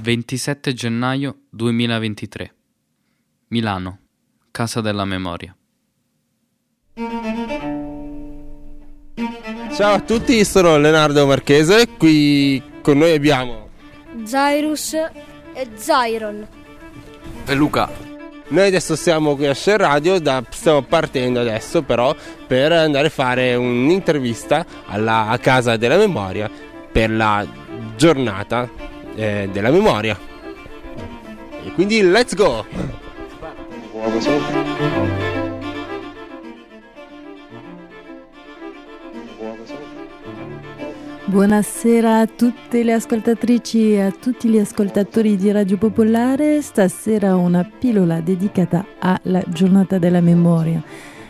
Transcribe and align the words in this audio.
27 0.00 0.72
gennaio 0.72 1.40
2023 1.50 2.54
Milano, 3.48 3.98
Casa 4.50 4.80
della 4.80 5.04
Memoria. 5.04 5.54
Ciao 9.74 9.94
a 9.94 10.00
tutti, 10.00 10.42
sono 10.44 10.78
Leonardo 10.78 11.26
Marchese, 11.26 11.86
qui 11.98 12.62
con 12.80 12.98
noi 12.98 13.12
abbiamo 13.12 13.68
Zairus 14.24 14.94
e 14.94 15.68
Zairon. 15.74 16.46
E 17.44 17.54
Luca. 17.54 17.90
Noi 18.48 18.66
adesso 18.68 18.96
siamo 18.96 19.36
qui 19.36 19.46
a 19.46 19.54
Share 19.54 19.84
Radio, 19.84 20.18
da, 20.18 20.42
stiamo 20.48 20.82
partendo 20.82 21.40
adesso 21.40 21.82
però 21.82 22.16
per 22.46 22.72
andare 22.72 23.08
a 23.08 23.10
fare 23.10 23.54
un'intervista 23.54 24.64
alla 24.86 25.28
a 25.28 25.38
Casa 25.38 25.76
della 25.76 25.96
Memoria 25.96 26.50
per 26.90 27.10
la 27.10 27.46
giornata 27.96 28.89
eh, 29.14 29.48
della 29.52 29.70
memoria. 29.70 30.18
E 31.64 31.72
quindi 31.72 32.00
let's 32.02 32.34
go! 32.34 32.64
Buonasera 41.26 42.18
a 42.18 42.26
tutte 42.26 42.82
le 42.82 42.92
ascoltatrici 42.92 43.92
e 43.92 44.00
a 44.00 44.10
tutti 44.10 44.48
gli 44.48 44.58
ascoltatori 44.58 45.36
di 45.36 45.52
Radio 45.52 45.76
Popolare. 45.76 46.60
Stasera 46.60 47.36
una 47.36 47.62
pillola 47.62 48.20
dedicata 48.20 48.84
alla 48.98 49.42
giornata 49.46 49.98
della 49.98 50.20
memoria. 50.20 50.82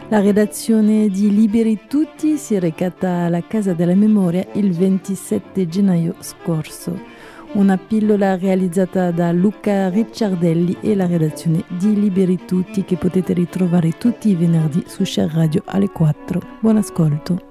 La 0.09 0.21
redazione 0.21 1.09
di 1.09 1.33
Liberi 1.33 1.83
Tutti 1.87 2.37
si 2.37 2.55
è 2.55 2.61
recata 2.61 3.27
alla 3.27 3.47
Casa 3.47 3.75
della 3.75 3.95
Memoria 3.95 4.45
il 4.55 4.73
27 4.73 5.69
gennaio 5.69 6.17
scorso. 6.19 7.20
Una 7.53 7.77
pillola 7.77 8.37
realizzata 8.37 9.11
da 9.11 9.33
Luca 9.33 9.89
Ricciardelli 9.89 10.77
e 10.81 10.95
la 10.95 11.07
redazione 11.07 11.65
di 11.67 11.99
Liberi 11.99 12.45
Tutti 12.45 12.85
che 12.85 12.97
potete 12.97 13.33
ritrovare 13.33 13.99
tutti 13.99 14.29
i 14.29 14.37
venerdì 14.37 14.85
su 14.87 15.03
Share 15.05 15.33
Radio 15.35 15.65
alle 15.67 15.91
4. 15.91 16.41
Buon 16.61 16.77
ascolto. 16.77 17.49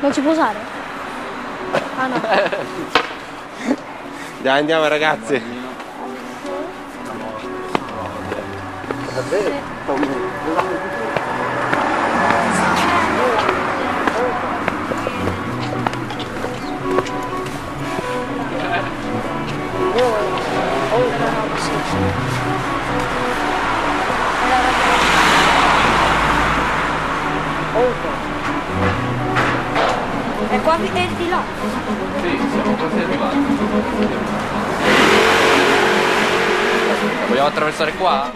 Non 0.00 0.12
si 0.12 0.20
può 0.22 0.32
usare? 0.32 0.58
Ah 1.98 2.06
no. 2.06 2.20
Dai 4.40 4.58
andiamo 4.58 4.88
ragazzi! 4.88 5.42
È 30.50 30.60
qua 30.62 30.76
è 30.76 31.08
di 31.16 31.28
là. 31.28 31.42
Sì, 32.20 32.38
siamo 32.52 32.74
quasi 32.74 32.98
arrivati. 33.00 33.36
Vogliamo 37.26 37.48
attraversare 37.48 37.92
qua? 37.94 38.30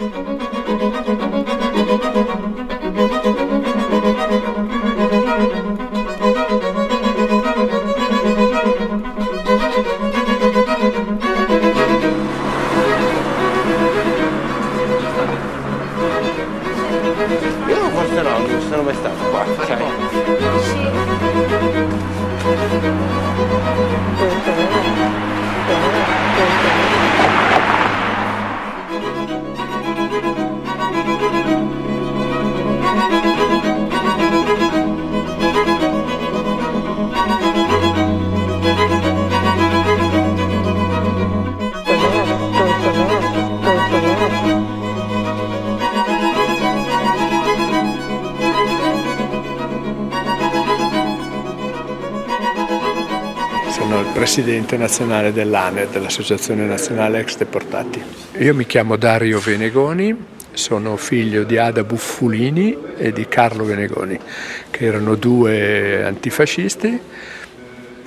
Presidente 54.33 54.77
nazionale 54.77 55.31
dell'ANED, 55.31 55.91
dell'Associazione 55.91 56.65
Nazionale 56.65 57.19
Ex 57.19 57.37
Deportati. 57.37 58.01
Io 58.39 58.55
mi 58.55 58.65
chiamo 58.65 58.95
Dario 58.95 59.37
Venegoni, 59.37 60.25
sono 60.53 60.97
figlio 60.97 61.43
di 61.43 61.59
Ada 61.59 61.83
Buffulini 61.83 62.75
e 62.97 63.11
di 63.11 63.27
Carlo 63.27 63.63
Venegoni, 63.63 64.19
che 64.71 64.85
erano 64.85 65.13
due 65.13 66.03
antifascisti 66.03 66.99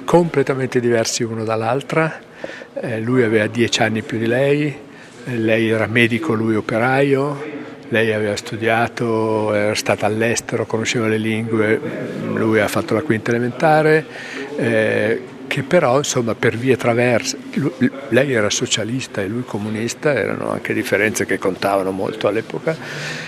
completamente 0.05 0.81
diversi 0.81 1.23
uno 1.23 1.45
dall'altra. 1.45 2.19
Eh, 2.75 2.99
lui 2.99 3.23
aveva 3.23 3.47
dieci 3.47 3.83
anni 3.83 4.03
più 4.03 4.19
di 4.19 4.27
lei, 4.27 4.77
eh, 5.27 5.37
lei 5.37 5.69
era 5.69 5.87
medico, 5.87 6.35
lui 6.35 6.57
operaio, 6.57 7.41
lei 7.91 8.13
aveva 8.13 8.35
studiato, 8.35 9.55
era 9.55 9.77
stata 9.77 10.07
all'estero, 10.07 10.67
conosceva 10.67 11.07
le 11.07 11.19
lingue, 11.19 11.81
lui 12.35 12.59
ha 12.59 12.67
fatto 12.67 12.95
la 12.95 13.03
quinta 13.03 13.31
elementare, 13.31 14.05
eh, 14.57 15.35
che 15.47 15.63
però 15.63 15.99
insomma 15.99 16.35
per 16.35 16.57
vie 16.57 16.77
traverse, 16.77 17.39
lei 18.09 18.33
era 18.33 18.51
socialista 18.51 19.23
e 19.23 19.29
lui 19.29 19.45
comunista, 19.45 20.13
erano 20.13 20.51
anche 20.51 20.75
differenze 20.75 21.27
che 21.27 21.39
contavano 21.39 21.91
molto 21.91 22.29
all'epoca, 22.29 22.77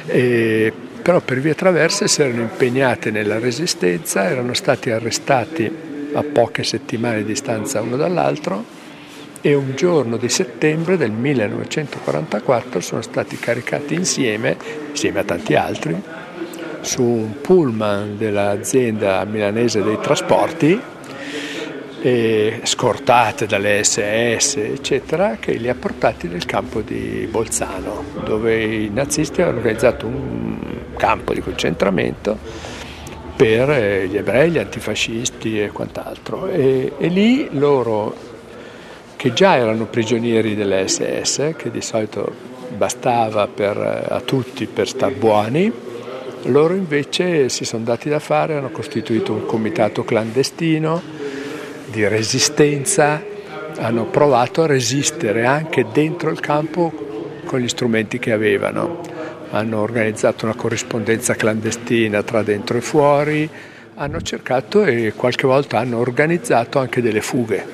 e- 0.06 0.72
però 1.02 1.20
per 1.20 1.40
vie 1.40 1.54
traverse 1.54 2.06
si 2.08 2.20
erano 2.20 2.42
impegnate 2.42 3.10
nella 3.10 3.38
resistenza, 3.38 4.24
erano 4.24 4.52
stati 4.52 4.90
arrestati 4.90 5.70
a 6.12 6.22
poche 6.22 6.64
settimane 6.64 7.18
di 7.18 7.24
distanza 7.24 7.80
uno 7.80 7.96
dall'altro 7.96 8.76
e 9.40 9.54
un 9.54 9.74
giorno 9.74 10.16
di 10.16 10.28
settembre 10.28 10.96
del 10.96 11.12
1944 11.12 12.80
sono 12.80 13.02
stati 13.02 13.38
caricati 13.38 13.94
insieme, 13.94 14.56
insieme 14.90 15.20
a 15.20 15.24
tanti 15.24 15.54
altri, 15.54 16.00
su 16.80 17.02
un 17.02 17.40
pullman 17.40 18.16
dell'azienda 18.16 19.24
milanese 19.24 19.82
dei 19.82 19.98
trasporti, 20.00 20.80
e 22.00 22.60
scortate 22.62 23.46
dalle 23.46 23.82
SS, 23.82 24.56
eccetera, 24.56 25.36
che 25.40 25.52
li 25.52 25.68
ha 25.68 25.74
portati 25.74 26.28
nel 26.28 26.44
campo 26.44 26.80
di 26.80 27.26
Bolzano, 27.30 28.04
dove 28.24 28.62
i 28.64 28.90
nazisti 28.90 29.40
avevano 29.40 29.58
organizzato 29.58 30.06
un 30.06 30.58
campo 30.96 31.34
di 31.34 31.40
concentramento 31.40 32.38
per 33.34 33.70
eh, 33.70 34.06
gli 34.06 34.16
ebrei, 34.16 34.50
gli 34.50 34.58
antifascisti 34.58 35.60
e 35.60 35.70
quant'altro. 35.70 36.48
E, 36.48 36.92
e 36.98 37.08
lì 37.08 37.48
loro, 37.52 38.14
che 39.16 39.32
già 39.32 39.56
erano 39.56 39.86
prigionieri 39.86 40.54
delle 40.54 40.86
SS, 40.86 41.54
che 41.56 41.70
di 41.70 41.82
solito 41.82 42.32
bastava 42.76 43.48
per, 43.48 43.76
eh, 43.76 44.14
a 44.14 44.20
tutti 44.20 44.66
per 44.66 44.86
star 44.86 45.12
buoni, 45.12 45.72
loro 46.42 46.74
invece 46.74 47.48
si 47.48 47.64
sono 47.64 47.82
dati 47.82 48.08
da 48.08 48.20
fare, 48.20 48.54
hanno 48.54 48.70
costituito 48.70 49.32
un 49.32 49.46
comitato 49.46 50.04
clandestino 50.04 51.17
di 51.90 52.06
resistenza, 52.06 53.22
hanno 53.78 54.06
provato 54.06 54.62
a 54.62 54.66
resistere 54.66 55.44
anche 55.44 55.86
dentro 55.92 56.30
il 56.30 56.40
campo 56.40 57.40
con 57.44 57.60
gli 57.60 57.68
strumenti 57.68 58.18
che 58.18 58.32
avevano. 58.32 59.00
Hanno 59.50 59.80
organizzato 59.80 60.44
una 60.44 60.54
corrispondenza 60.54 61.34
clandestina 61.34 62.22
tra 62.22 62.42
dentro 62.42 62.76
e 62.76 62.80
fuori, 62.80 63.48
hanno 63.94 64.20
cercato 64.20 64.84
e 64.84 65.12
qualche 65.16 65.46
volta 65.46 65.78
hanno 65.78 65.98
organizzato 65.98 66.78
anche 66.78 67.00
delle 67.00 67.20
fughe. 67.20 67.66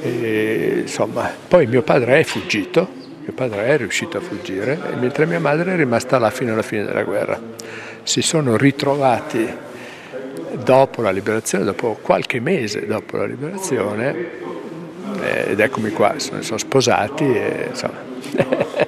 E, 0.00 0.78
insomma, 0.82 1.30
poi 1.48 1.66
mio 1.66 1.82
padre 1.82 2.20
è 2.20 2.24
fuggito, 2.24 2.88
mio 3.22 3.32
padre 3.32 3.66
è 3.66 3.76
riuscito 3.78 4.18
a 4.18 4.20
fuggire, 4.20 4.78
mentre 4.98 5.26
mia 5.26 5.40
madre 5.40 5.72
è 5.72 5.76
rimasta 5.76 6.18
là 6.18 6.30
fino 6.30 6.52
alla 6.52 6.62
fine 6.62 6.84
della 6.84 7.02
guerra. 7.02 7.40
Si 8.02 8.22
sono 8.22 8.56
ritrovati 8.56 9.66
dopo 10.62 11.02
la 11.02 11.10
liberazione, 11.10 11.64
dopo 11.64 11.98
qualche 12.00 12.40
mese 12.40 12.86
dopo 12.86 13.16
la 13.16 13.26
liberazione, 13.26 14.14
eh, 15.20 15.50
ed 15.50 15.60
eccomi 15.60 15.90
qua, 15.90 16.18
sono, 16.18 16.42
sono 16.42 16.58
sposati 16.58 17.24
e 17.24 17.66
insomma. 17.70 18.86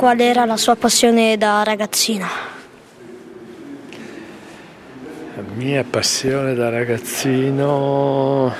qual 0.00 0.18
era 0.18 0.46
la 0.46 0.56
sua 0.56 0.76
passione 0.76 1.36
da 1.36 1.62
ragazzina? 1.62 2.26
La 5.36 5.42
mia 5.54 5.84
passione 5.84 6.54
da 6.54 6.70
ragazzino 6.70 8.50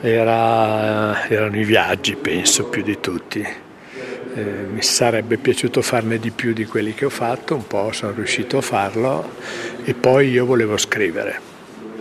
era, 0.00 1.28
erano 1.28 1.58
i 1.58 1.64
viaggi, 1.64 2.16
penso, 2.16 2.70
più 2.70 2.82
di 2.82 2.98
tutti. 3.00 3.46
Eh, 4.34 4.42
mi 4.72 4.80
sarebbe 4.80 5.36
piaciuto 5.36 5.82
farne 5.82 6.18
di 6.18 6.30
più 6.30 6.54
di 6.54 6.64
quelli 6.64 6.94
che 6.94 7.04
ho 7.04 7.10
fatto, 7.10 7.54
un 7.54 7.66
po' 7.66 7.92
sono 7.92 8.12
riuscito 8.12 8.56
a 8.56 8.62
farlo 8.62 9.32
e 9.84 9.92
poi 9.92 10.30
io 10.30 10.46
volevo 10.46 10.78
scrivere. 10.78 11.38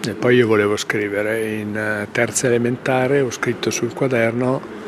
E 0.08 0.14
poi 0.14 0.38
io 0.38 0.48
volevo 0.48 0.78
scrivere 0.78 1.46
in 1.46 1.76
eh, 1.76 2.08
terza 2.14 2.48
elementare, 2.48 3.20
ho 3.20 3.32
scritto 3.32 3.70
sul 3.70 3.94
quaderno 3.94 4.79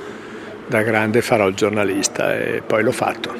da 0.67 0.81
grande 0.81 1.21
farò 1.21 1.47
il 1.47 1.55
giornalista 1.55 2.35
e 2.35 2.61
poi 2.65 2.83
l'ho 2.83 2.91
fatto. 2.91 3.33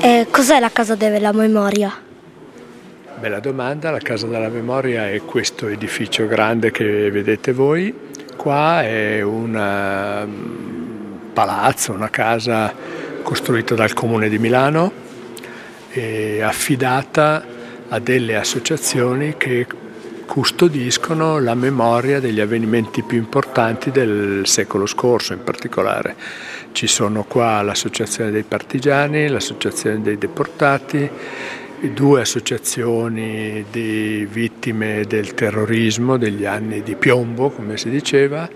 E 0.00 0.26
cos'è 0.30 0.60
la 0.60 0.70
Casa 0.70 0.94
della 0.94 1.32
Memoria? 1.32 1.92
Bella 3.18 3.40
domanda, 3.40 3.90
la 3.90 3.98
Casa 3.98 4.26
della 4.26 4.48
Memoria 4.48 5.10
è 5.10 5.20
questo 5.22 5.68
edificio 5.68 6.26
grande 6.26 6.70
che 6.70 7.10
vedete 7.10 7.52
voi, 7.52 7.92
qua 8.36 8.82
è 8.82 9.22
un 9.22 9.50
mm, 10.26 11.32
palazzo, 11.32 11.92
una 11.92 12.10
casa 12.10 12.72
costruita 13.22 13.74
dal 13.74 13.92
Comune 13.94 14.28
di 14.28 14.38
Milano 14.38 14.92
e 15.90 16.42
affidata 16.42 17.44
a 17.88 17.98
delle 17.98 18.36
associazioni 18.36 19.34
che 19.36 19.66
custodiscono 20.26 21.38
la 21.38 21.54
memoria 21.54 22.20
degli 22.20 22.40
avvenimenti 22.40 23.02
più 23.02 23.16
importanti 23.16 23.90
del 23.90 24.42
secolo 24.44 24.84
scorso 24.84 25.32
in 25.32 25.42
particolare. 25.42 26.14
Ci 26.72 26.86
sono 26.86 27.24
qua 27.24 27.62
l'Associazione 27.62 28.30
dei 28.30 28.42
Partigiani, 28.42 29.28
l'Associazione 29.28 30.02
dei 30.02 30.18
Deportati, 30.18 31.08
due 31.92 32.20
associazioni 32.20 33.64
di 33.70 34.26
vittime 34.30 35.04
del 35.06 35.34
terrorismo 35.34 36.16
degli 36.16 36.44
anni 36.44 36.82
di 36.82 36.96
piombo, 36.96 37.50
come 37.50 37.76
si 37.76 37.88
diceva, 37.88 38.48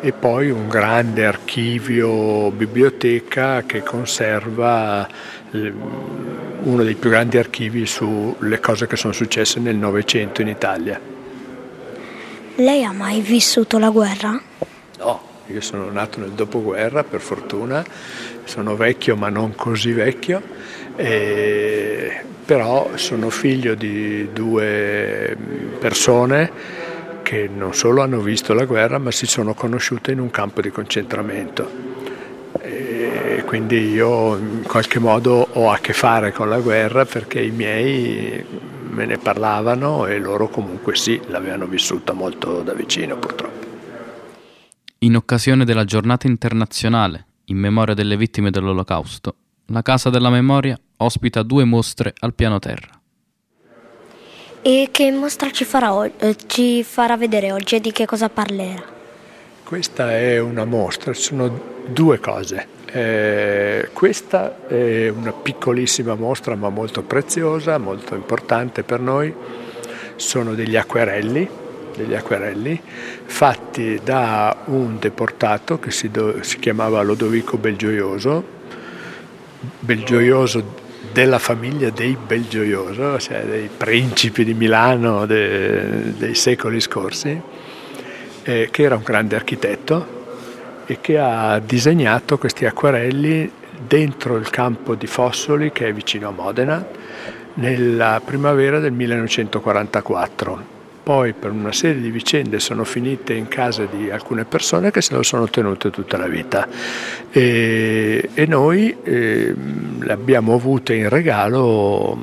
e 0.00 0.12
poi 0.12 0.50
un 0.50 0.68
grande 0.68 1.24
archivio 1.24 2.50
biblioteca 2.50 3.62
che 3.64 3.82
conserva 3.82 5.08
uno 5.54 6.82
dei 6.82 6.94
più 6.94 7.10
grandi 7.10 7.38
archivi 7.38 7.86
sulle 7.86 8.58
cose 8.60 8.86
che 8.86 8.96
sono 8.96 9.12
successe 9.12 9.60
nel 9.60 9.76
Novecento 9.76 10.42
in 10.42 10.48
Italia. 10.48 11.00
Lei 12.56 12.84
ha 12.84 12.92
mai 12.92 13.20
vissuto 13.20 13.78
la 13.78 13.90
guerra? 13.90 14.40
No, 14.98 15.20
io 15.46 15.60
sono 15.60 15.90
nato 15.90 16.20
nel 16.20 16.30
dopoguerra 16.30 17.04
per 17.04 17.20
fortuna, 17.20 17.84
sono 18.44 18.76
vecchio 18.76 19.16
ma 19.16 19.28
non 19.28 19.54
così 19.54 19.92
vecchio, 19.92 20.42
e, 20.96 22.22
però 22.44 22.90
sono 22.96 23.30
figlio 23.30 23.74
di 23.74 24.32
due 24.32 25.36
persone 25.78 26.82
che 27.22 27.48
non 27.52 27.74
solo 27.74 28.02
hanno 28.02 28.20
visto 28.20 28.54
la 28.54 28.64
guerra 28.64 28.98
ma 28.98 29.10
si 29.10 29.26
sono 29.26 29.54
conosciute 29.54 30.12
in 30.12 30.20
un 30.20 30.30
campo 30.30 30.60
di 30.60 30.70
concentramento 30.70 31.93
quindi 33.44 33.90
io 33.90 34.36
in 34.36 34.62
qualche 34.66 34.98
modo 34.98 35.48
ho 35.52 35.70
a 35.70 35.78
che 35.78 35.92
fare 35.92 36.32
con 36.32 36.48
la 36.48 36.60
guerra 36.60 37.04
perché 37.04 37.40
i 37.40 37.50
miei 37.50 38.44
me 38.94 39.06
ne 39.06 39.18
parlavano 39.18 40.06
e 40.06 40.18
loro 40.18 40.48
comunque 40.48 40.94
sì, 40.96 41.20
l'avevano 41.26 41.66
vissuta 41.66 42.12
molto 42.12 42.62
da 42.62 42.72
vicino 42.72 43.16
purtroppo. 43.16 43.66
In 44.98 45.16
occasione 45.16 45.64
della 45.64 45.84
giornata 45.84 46.26
internazionale 46.26 47.26
in 47.46 47.58
memoria 47.58 47.94
delle 47.94 48.16
vittime 48.16 48.50
dell'Olocausto, 48.50 49.34
la 49.66 49.82
Casa 49.82 50.10
della 50.10 50.30
Memoria 50.30 50.78
ospita 50.98 51.42
due 51.42 51.64
mostre 51.64 52.14
al 52.20 52.34
piano 52.34 52.58
terra. 52.58 53.00
E 54.62 54.88
che 54.90 55.10
mostra 55.10 55.50
ci 55.50 55.64
farà, 55.64 56.10
eh, 56.18 56.36
ci 56.46 56.82
farà 56.82 57.18
vedere 57.18 57.52
oggi 57.52 57.74
e 57.74 57.80
di 57.80 57.92
che 57.92 58.06
cosa 58.06 58.30
parlerà? 58.30 58.82
Questa 59.62 60.10
è 60.10 60.38
una 60.38 60.64
mostra, 60.64 61.12
sono 61.12 61.82
due 61.86 62.18
cose. 62.18 62.73
Eh, 62.96 63.88
questa 63.92 64.68
è 64.68 65.08
una 65.08 65.32
piccolissima 65.32 66.14
mostra 66.14 66.54
ma 66.54 66.68
molto 66.68 67.02
preziosa, 67.02 67.76
molto 67.78 68.14
importante 68.14 68.84
per 68.84 69.00
noi. 69.00 69.34
Sono 70.14 70.54
degli 70.54 70.76
acquerelli, 70.76 71.48
degli 71.96 72.14
acquerelli 72.14 72.80
fatti 73.24 73.98
da 74.04 74.58
un 74.66 75.00
deportato 75.00 75.80
che 75.80 75.90
si, 75.90 76.08
do, 76.08 76.40
si 76.44 76.60
chiamava 76.60 77.02
Lodovico 77.02 77.56
Belgioioso, 77.56 78.44
Belgioioso 79.80 80.82
della 81.10 81.40
famiglia 81.40 81.90
dei 81.90 82.16
Belgioioso, 82.16 83.18
cioè 83.18 83.42
dei 83.42 83.68
principi 83.76 84.44
di 84.44 84.54
Milano 84.54 85.26
de, 85.26 86.16
dei 86.16 86.36
secoli 86.36 86.80
scorsi, 86.80 87.40
eh, 88.44 88.68
che 88.70 88.82
era 88.84 88.94
un 88.94 89.02
grande 89.02 89.34
architetto 89.34 90.13
e 90.86 90.98
che 91.00 91.18
ha 91.18 91.58
disegnato 91.58 92.38
questi 92.38 92.66
acquarelli 92.66 93.50
dentro 93.86 94.36
il 94.36 94.50
campo 94.50 94.94
di 94.94 95.06
Fossoli 95.06 95.72
che 95.72 95.88
è 95.88 95.92
vicino 95.92 96.28
a 96.28 96.32
Modena 96.32 96.86
nella 97.54 98.20
primavera 98.24 98.78
del 98.78 98.92
1944. 98.92 100.72
Poi 101.02 101.34
per 101.34 101.50
una 101.50 101.72
serie 101.72 102.00
di 102.00 102.10
vicende 102.10 102.58
sono 102.58 102.82
finite 102.84 103.34
in 103.34 103.46
casa 103.46 103.84
di 103.84 104.10
alcune 104.10 104.46
persone 104.46 104.90
che 104.90 105.02
se 105.02 105.14
lo 105.14 105.22
sono 105.22 105.48
tenute 105.48 105.90
tutta 105.90 106.16
la 106.16 106.26
vita 106.26 106.66
e, 107.30 108.30
e 108.32 108.46
noi 108.46 108.96
eh, 109.02 109.54
le 109.98 110.12
abbiamo 110.12 110.54
avute 110.54 110.94
in 110.94 111.10
regalo 111.10 112.16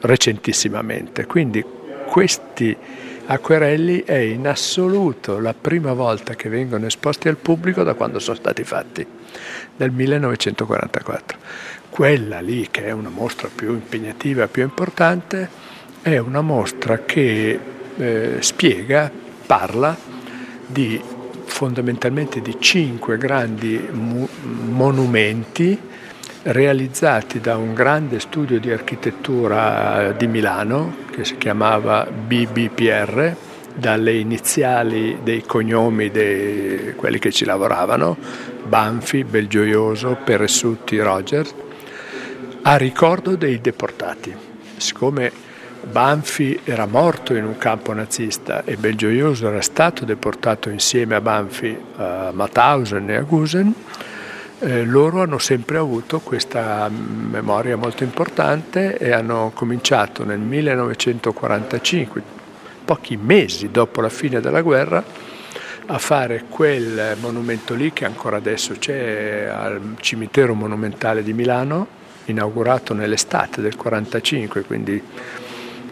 recentissimamente. 0.00 1.26
Quindi 1.26 1.64
questi 2.06 2.76
Acquerelli 3.26 4.02
è 4.04 4.16
in 4.16 4.46
assoluto 4.46 5.38
la 5.38 5.54
prima 5.54 5.94
volta 5.94 6.34
che 6.34 6.50
vengono 6.50 6.84
esposti 6.84 7.28
al 7.28 7.36
pubblico 7.36 7.82
da 7.82 7.94
quando 7.94 8.18
sono 8.18 8.36
stati 8.36 8.64
fatti, 8.64 9.06
nel 9.76 9.90
1944. 9.90 11.38
Quella 11.88 12.40
lì, 12.40 12.68
che 12.70 12.84
è 12.84 12.90
una 12.90 13.08
mostra 13.08 13.48
più 13.54 13.70
impegnativa, 13.70 14.46
più 14.46 14.62
importante, 14.62 15.48
è 16.02 16.18
una 16.18 16.42
mostra 16.42 16.98
che 16.98 17.58
eh, 17.96 18.36
spiega, 18.40 19.10
parla 19.46 19.96
di 20.66 21.00
fondamentalmente 21.46 22.42
di 22.42 22.56
cinque 22.58 23.16
grandi 23.16 23.88
mu- 23.90 24.28
monumenti 24.68 25.80
realizzati 26.44 27.40
da 27.40 27.56
un 27.56 27.72
grande 27.72 28.20
studio 28.20 28.60
di 28.60 28.70
architettura 28.70 30.12
di 30.16 30.26
Milano 30.26 30.96
che 31.10 31.24
si 31.24 31.38
chiamava 31.38 32.04
BBPR, 32.04 33.34
dalle 33.74 34.12
iniziali 34.12 35.18
dei 35.22 35.42
cognomi 35.42 36.10
di 36.10 36.92
quelli 36.96 37.18
che 37.18 37.32
ci 37.32 37.44
lavoravano, 37.44 38.16
Banfi, 38.64 39.24
Belgioioso, 39.24 40.16
Peressutti, 40.22 40.98
Roger, 41.00 41.46
a 42.62 42.76
ricordo 42.76 43.36
dei 43.36 43.60
deportati. 43.60 44.34
Siccome 44.76 45.32
Banfi 45.82 46.60
era 46.64 46.86
morto 46.86 47.34
in 47.34 47.44
un 47.44 47.56
campo 47.56 47.92
nazista 47.92 48.64
e 48.64 48.76
Belgioioso 48.76 49.48
era 49.48 49.60
stato 49.60 50.04
deportato 50.04 50.70
insieme 50.70 51.14
a 51.14 51.20
Banfi 51.20 51.76
a 51.96 52.30
Mauthausen 52.32 53.10
e 53.10 53.16
a 53.16 53.22
Gusen, 53.22 53.74
eh, 54.64 54.82
loro 54.84 55.20
hanno 55.20 55.36
sempre 55.36 55.76
avuto 55.76 56.20
questa 56.20 56.88
memoria 56.88 57.76
molto 57.76 58.02
importante 58.02 58.96
e 58.96 59.12
hanno 59.12 59.52
cominciato 59.54 60.24
nel 60.24 60.38
1945, 60.38 62.22
pochi 62.82 63.18
mesi 63.18 63.70
dopo 63.70 64.00
la 64.00 64.08
fine 64.08 64.40
della 64.40 64.62
guerra, 64.62 65.04
a 65.86 65.98
fare 65.98 66.44
quel 66.48 67.14
monumento 67.20 67.74
lì 67.74 67.92
che 67.92 68.06
ancora 68.06 68.38
adesso 68.38 68.74
c'è 68.78 69.44
al 69.44 69.96
cimitero 70.00 70.54
monumentale 70.54 71.22
di 71.22 71.34
Milano, 71.34 71.86
inaugurato 72.24 72.94
nell'estate 72.94 73.60
del 73.60 73.76
1945, 73.76 74.62
quindi 74.62 75.02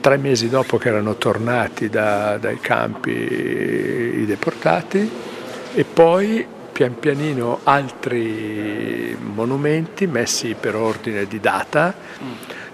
tre 0.00 0.17
mesi 0.17 0.49
dopo 0.49 0.79
che 0.79 0.88
erano 0.88 1.17
tornati 1.17 1.91
da, 1.91 2.38
dai 2.38 2.59
campi 2.59 3.11
i 3.11 4.25
deportati. 4.25 5.11
E 5.75 5.85
poi 5.85 6.61
pian 6.82 6.98
pianino 6.98 7.60
altri 7.62 9.16
monumenti 9.20 10.08
messi 10.08 10.56
per 10.58 10.74
ordine 10.74 11.26
di 11.26 11.38
data, 11.38 11.94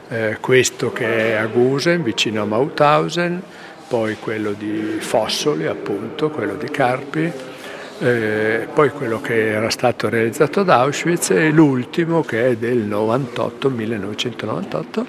eh, 0.09 0.39
questo 0.41 0.93
che 0.93 1.33
è 1.33 1.35
a 1.35 1.45
Gusen 1.45 2.03
vicino 2.03 2.41
a 2.41 2.47
Mauthausen, 2.47 3.43
poi 3.87 4.17
quello 4.19 4.53
di 4.53 4.97
Fossoli 4.99 5.67
appunto, 5.67 6.31
quello 6.31 6.55
di 6.55 6.71
Carpi, 6.71 7.31
eh, 7.99 8.67
poi 8.73 8.89
quello 8.93 9.21
che 9.21 9.51
era 9.51 9.69
stato 9.69 10.09
realizzato 10.09 10.61
ad 10.61 10.71
Auschwitz 10.71 11.31
e 11.31 11.51
l'ultimo 11.51 12.23
che 12.23 12.47
è 12.47 12.57
del 12.57 12.79
98, 12.79 13.69
1998, 13.69 15.07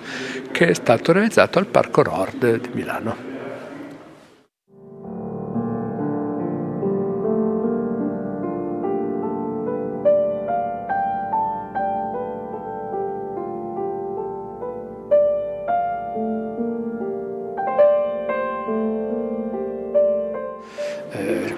che 0.51 0.67
è 0.67 0.73
stato 0.73 1.13
realizzato 1.13 1.57
al 1.57 1.67
Parco 1.67 2.01
Nord 2.01 2.59
di 2.59 2.69
Milano. 2.73 3.38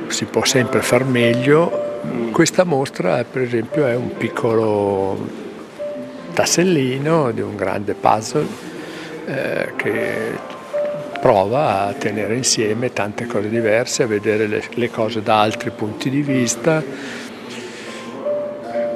Si 0.08 0.25
può 0.25 0.43
sempre 0.46 0.81
far 0.81 1.03
meglio. 1.03 2.00
Questa 2.31 2.63
mostra 2.63 3.24
per 3.24 3.41
esempio 3.41 3.86
è 3.86 3.96
un 3.96 4.15
piccolo 4.17 5.50
tassellino 6.34 7.31
di 7.31 7.41
un 7.41 7.55
grande 7.55 7.93
puzzle 7.93 8.48
eh, 9.25 9.74
che 9.75 10.50
prova 11.20 11.86
a 11.86 11.93
tenere 11.93 12.36
insieme 12.36 12.91
tante 12.93 13.27
cose 13.27 13.50
diverse, 13.50 14.03
a 14.03 14.08
vedere 14.08 14.48
le, 14.48 14.63
le 14.74 14.89
cose 14.89 15.22
da 15.22 15.41
altri 15.41 15.70
punti 15.70 16.10
di 16.10 16.22
vista, 16.22 16.84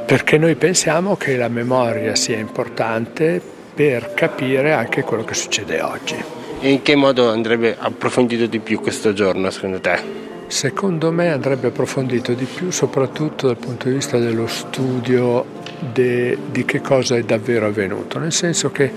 perché 0.06 0.38
noi 0.40 0.56
pensiamo 0.56 1.16
che 1.18 1.38
la 1.38 1.50
memoria 1.50 2.16
sia 2.16 2.38
importante 2.38 3.40
per 3.76 4.14
capire 4.16 4.74
anche 4.74 5.04
quello 5.04 5.24
che 5.24 5.36
succede 5.36 5.82
oggi. 5.82 6.16
E 6.62 6.70
in 6.70 6.82
che 6.82 6.96
modo 6.96 7.30
andrebbe 7.30 7.76
approfondito 7.78 8.48
di 8.48 8.60
più 8.60 8.80
questo 8.80 9.14
giorno 9.14 9.52
secondo 9.52 9.80
te? 9.80 10.25
Secondo 10.48 11.12
me 11.12 11.32
andrebbe 11.32 11.68
approfondito 11.68 12.34
di 12.34 12.46
più 12.46 12.72
soprattutto 12.72 13.48
dal 13.48 13.58
punto 13.58 13.88
di 13.88 13.96
vista 13.96 14.18
dello 14.20 14.48
studio 14.48 15.46
de, 15.92 16.38
di 16.52 16.64
che 16.66 16.82
cosa 16.82 17.16
è 17.16 17.24
davvero 17.24 17.66
avvenuto, 17.66 18.20
nel 18.20 18.32
senso 18.32 18.72
che 18.72 18.92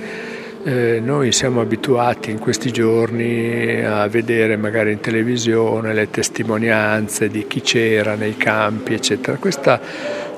eh, 0.62 1.00
noi 1.00 1.32
siamo 1.32 1.60
abituati 1.60 2.30
in 2.30 2.38
questi 2.38 2.70
giorni 2.70 3.82
a 3.82 4.06
vedere 4.08 4.56
magari 4.56 4.92
in 4.92 5.00
televisione 5.00 5.94
le 5.94 6.10
testimonianze 6.10 7.28
di 7.28 7.46
chi 7.46 7.62
c'era 7.62 8.14
nei 8.14 8.36
campi, 8.36 8.94
eccetera. 8.94 9.38
Questa 9.38 9.80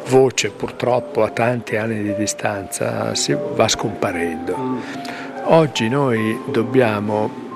voce 0.09 0.51
purtroppo 0.51 1.23
a 1.23 1.31
tanti 1.31 1.77
anni 1.77 2.03
di 2.03 2.15
distanza 2.15 3.15
si 3.15 3.37
va 3.55 3.67
scomparendo. 3.67 4.57
Oggi 5.45 5.89
noi 5.89 6.39
dobbiamo 6.51 7.50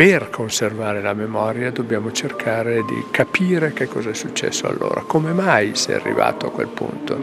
per 0.00 0.30
conservare 0.30 1.02
la 1.02 1.12
memoria 1.12 1.70
dobbiamo 1.70 2.10
cercare 2.10 2.86
di 2.86 3.04
capire 3.10 3.74
che 3.74 3.86
cosa 3.86 4.08
è 4.08 4.14
successo 4.14 4.66
allora, 4.66 5.02
come 5.06 5.34
mai 5.34 5.74
si 5.74 5.90
è 5.90 5.94
arrivato 5.96 6.46
a 6.46 6.50
quel 6.50 6.68
punto. 6.68 7.18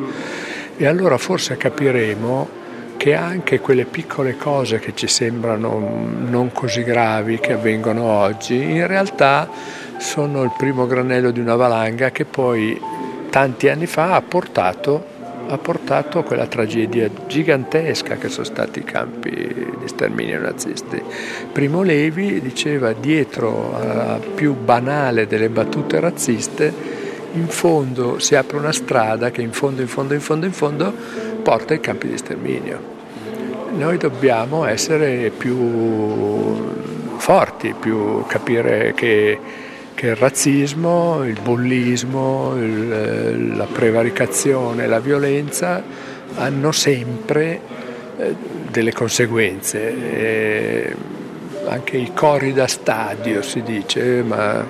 E 0.77 0.85
allora 0.85 1.17
forse 1.17 1.57
capiremo 1.57 2.47
che 2.95 3.15
anche 3.15 3.61
quelle 3.61 3.85
piccole 3.85 4.37
cose 4.37 4.77
che 4.77 4.93
ci 4.93 5.07
sembrano 5.07 6.07
non 6.19 6.51
così 6.51 6.83
gravi 6.83 7.39
che 7.39 7.53
avvengono 7.53 8.03
oggi, 8.03 8.61
in 8.61 8.85
realtà 8.85 9.49
sono 9.97 10.43
il 10.43 10.53
primo 10.55 10.85
granello 10.85 11.31
di 11.31 11.39
una 11.39 11.55
valanga 11.55 12.11
che 12.11 12.25
poi 12.25 12.79
tanti 13.31 13.69
anni 13.69 13.87
fa 13.87 14.13
ha 14.13 14.21
portato, 14.21 15.16
ha 15.47 15.57
portato 15.57 16.19
a 16.19 16.23
quella 16.23 16.47
tragedia 16.47 17.09
gigantesca 17.27 18.15
che 18.15 18.29
sono 18.29 18.45
stati 18.45 18.79
i 18.79 18.83
campi 18.83 19.31
di 19.31 19.87
sterminio 19.87 20.39
nazisti. 20.39 21.01
Primo 21.51 21.81
Levi 21.81 22.41
diceva 22.41 22.93
dietro 22.93 23.75
alla 23.75 24.19
più 24.35 24.53
banale 24.55 25.27
delle 25.27 25.49
battute 25.49 25.99
razziste 25.99 26.97
in 27.33 27.47
fondo 27.47 28.19
si 28.19 28.35
apre 28.35 28.57
una 28.57 28.71
strada 28.71 29.31
che 29.31 29.41
in 29.41 29.51
fondo, 29.51 29.81
in 29.81 29.87
fondo, 29.87 30.13
in 30.13 30.21
fondo, 30.21 30.45
in 30.45 30.51
fondo 30.51 30.93
porta 31.43 31.73
ai 31.73 31.79
campi 31.79 32.07
di 32.07 32.17
sterminio. 32.17 32.95
Noi 33.75 33.97
dobbiamo 33.97 34.65
essere 34.65 35.29
più 35.29 37.17
forti, 37.17 37.75
più 37.79 38.25
capire 38.25 38.93
che, 38.95 39.39
che 39.97 40.09
il 40.09 40.15
razzismo, 40.15 41.23
il 41.23 41.39
bullismo, 41.41 42.53
il, 42.55 43.57
la 43.57 43.65
prevaricazione, 43.65 44.85
la 44.85 44.99
violenza 44.99 45.81
hanno 46.35 46.71
sempre 46.71 47.59
eh, 48.19 48.35
delle 48.69 48.93
conseguenze. 48.93 49.79
E 50.13 50.95
anche 51.65 51.97
i 51.97 52.11
cori 52.13 52.53
da 52.53 52.67
stadio 52.67 53.41
si 53.41 53.63
dice, 53.63 54.21
ma 54.21 54.63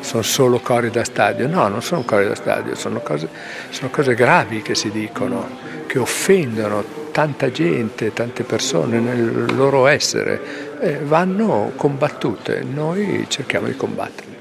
sono 0.00 0.22
solo 0.22 0.58
cori 0.58 0.90
da 0.90 1.04
stadio. 1.04 1.46
No, 1.46 1.68
non 1.68 1.80
sono 1.80 2.02
cori 2.02 2.26
da 2.26 2.34
stadio, 2.34 2.74
sono 2.74 2.98
cose, 2.98 3.28
sono 3.70 3.90
cose 3.90 4.14
gravi 4.14 4.60
che 4.60 4.74
si 4.74 4.90
dicono, 4.90 5.50
che 5.86 6.00
offendono 6.00 6.82
tanta 7.12 7.48
gente, 7.52 8.12
tante 8.12 8.42
persone 8.42 8.98
nel 8.98 9.54
loro 9.54 9.86
essere, 9.86 10.40
eh, 10.80 10.98
vanno 10.98 11.70
combattute. 11.76 12.64
Noi 12.68 13.26
cerchiamo 13.28 13.68
di 13.68 13.76
combatterle. 13.76 14.33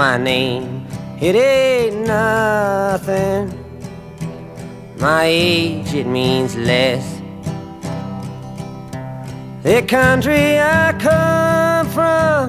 My 0.00 0.16
name 0.16 0.86
It 1.20 1.36
ain't 1.36 2.06
nothing. 2.06 3.44
My 4.96 5.24
age, 5.24 5.92
it 5.92 6.06
means 6.06 6.56
less. 6.56 7.04
The 9.62 9.82
country 9.82 10.58
I 10.58 10.94
come 11.08 11.86
from 11.96 12.44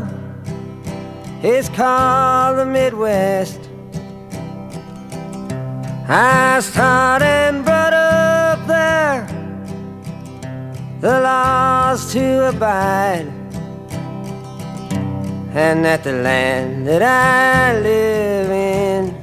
is 1.44 1.68
called 1.68 2.60
the 2.60 2.66
Midwest. 2.66 3.60
I 6.08 6.62
started 6.62 7.26
and 7.26 7.66
brought 7.66 7.94
up 7.94 8.60
there 8.66 9.28
the 11.02 11.20
laws 11.20 12.14
to 12.14 12.48
abide 12.48 13.41
and 15.54 15.84
that 15.84 16.04
the 16.04 16.14
land 16.14 16.88
that 16.88 17.02
I 17.02 17.78
live 17.80 18.52
in 18.52 19.14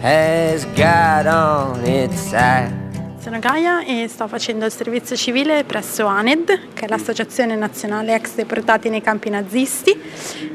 has 0.00 0.64
God 0.74 1.26
on 1.26 1.84
its 1.84 2.18
side. 2.30 2.72
Sono 3.18 3.38
Gaia 3.38 3.84
e 3.84 4.06
sto 4.08 4.26
facendo 4.28 4.66
il 4.66 4.72
servizio 4.72 5.16
civile 5.16 5.64
presso 5.64 6.04
ANED, 6.06 6.74
che 6.74 6.84
è 6.84 6.88
l'Associazione 6.88 7.56
Nazionale 7.56 8.14
Ex 8.14 8.34
Deportati 8.34 8.90
nei 8.90 9.00
Campi 9.00 9.30
Nazisti. 9.30 9.98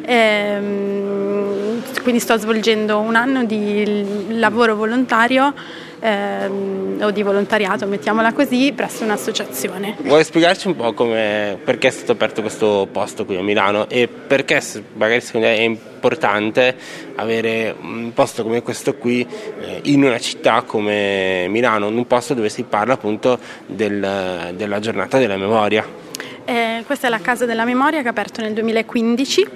Ehm, 0.06 1.82
quindi 2.04 2.20
sto 2.20 2.38
svolgendo 2.38 3.00
un 3.00 3.16
anno 3.16 3.44
di 3.44 4.28
lavoro 4.38 4.76
volontario 4.76 5.54
ehm, 6.00 7.00
o 7.02 7.12
di 7.12 7.24
volontariato, 7.24 7.86
mettiamola 7.86 8.34
così, 8.34 8.72
presso 8.76 9.04
un'associazione. 9.04 9.96
Vuoi 10.02 10.24
spiegarci 10.24 10.68
un 10.68 10.76
po' 10.76 10.94
come, 10.94 11.58
perché 11.64 11.88
è 11.88 11.92
stato 11.92 12.12
aperto 12.12 12.42
questo 12.42 12.88
posto 12.92 13.26
qui 13.26 13.38
a 13.38 13.42
Milano 13.42 13.88
e 13.90 14.08
perché 14.08 14.62
magari 14.94 15.22
secondo 15.22 15.48
te 15.48 15.56
è 15.56 15.62
importante 15.62 16.76
avere 17.16 17.76
un 17.80 18.12
posto 18.14 18.44
come 18.44 18.62
questo 18.62 18.96
qui 18.96 19.26
eh, 19.62 19.82
in 19.84 20.04
una 20.04 20.20
città 20.20 20.64
come 20.64 21.48
Milano, 21.50 21.88
in 21.88 21.98
un 21.98 22.08
posto 22.08 22.34
dove 22.34 22.50
si 22.50 22.64
parla 22.64 22.94
appunto 22.94 23.40
del, 23.66 24.54
della 24.56 24.80
giornata 24.80 25.18
della 25.18 25.38
memoria? 25.38 26.08
Eh, 26.46 26.82
questa 26.86 27.06
è 27.06 27.10
la 27.12 27.20
Casa 27.20 27.46
della 27.46 27.64
Memoria 27.64 28.00
che 28.00 28.08
è 28.08 28.10
aperto 28.10 28.42
nel 28.42 28.54
2015 28.54 29.48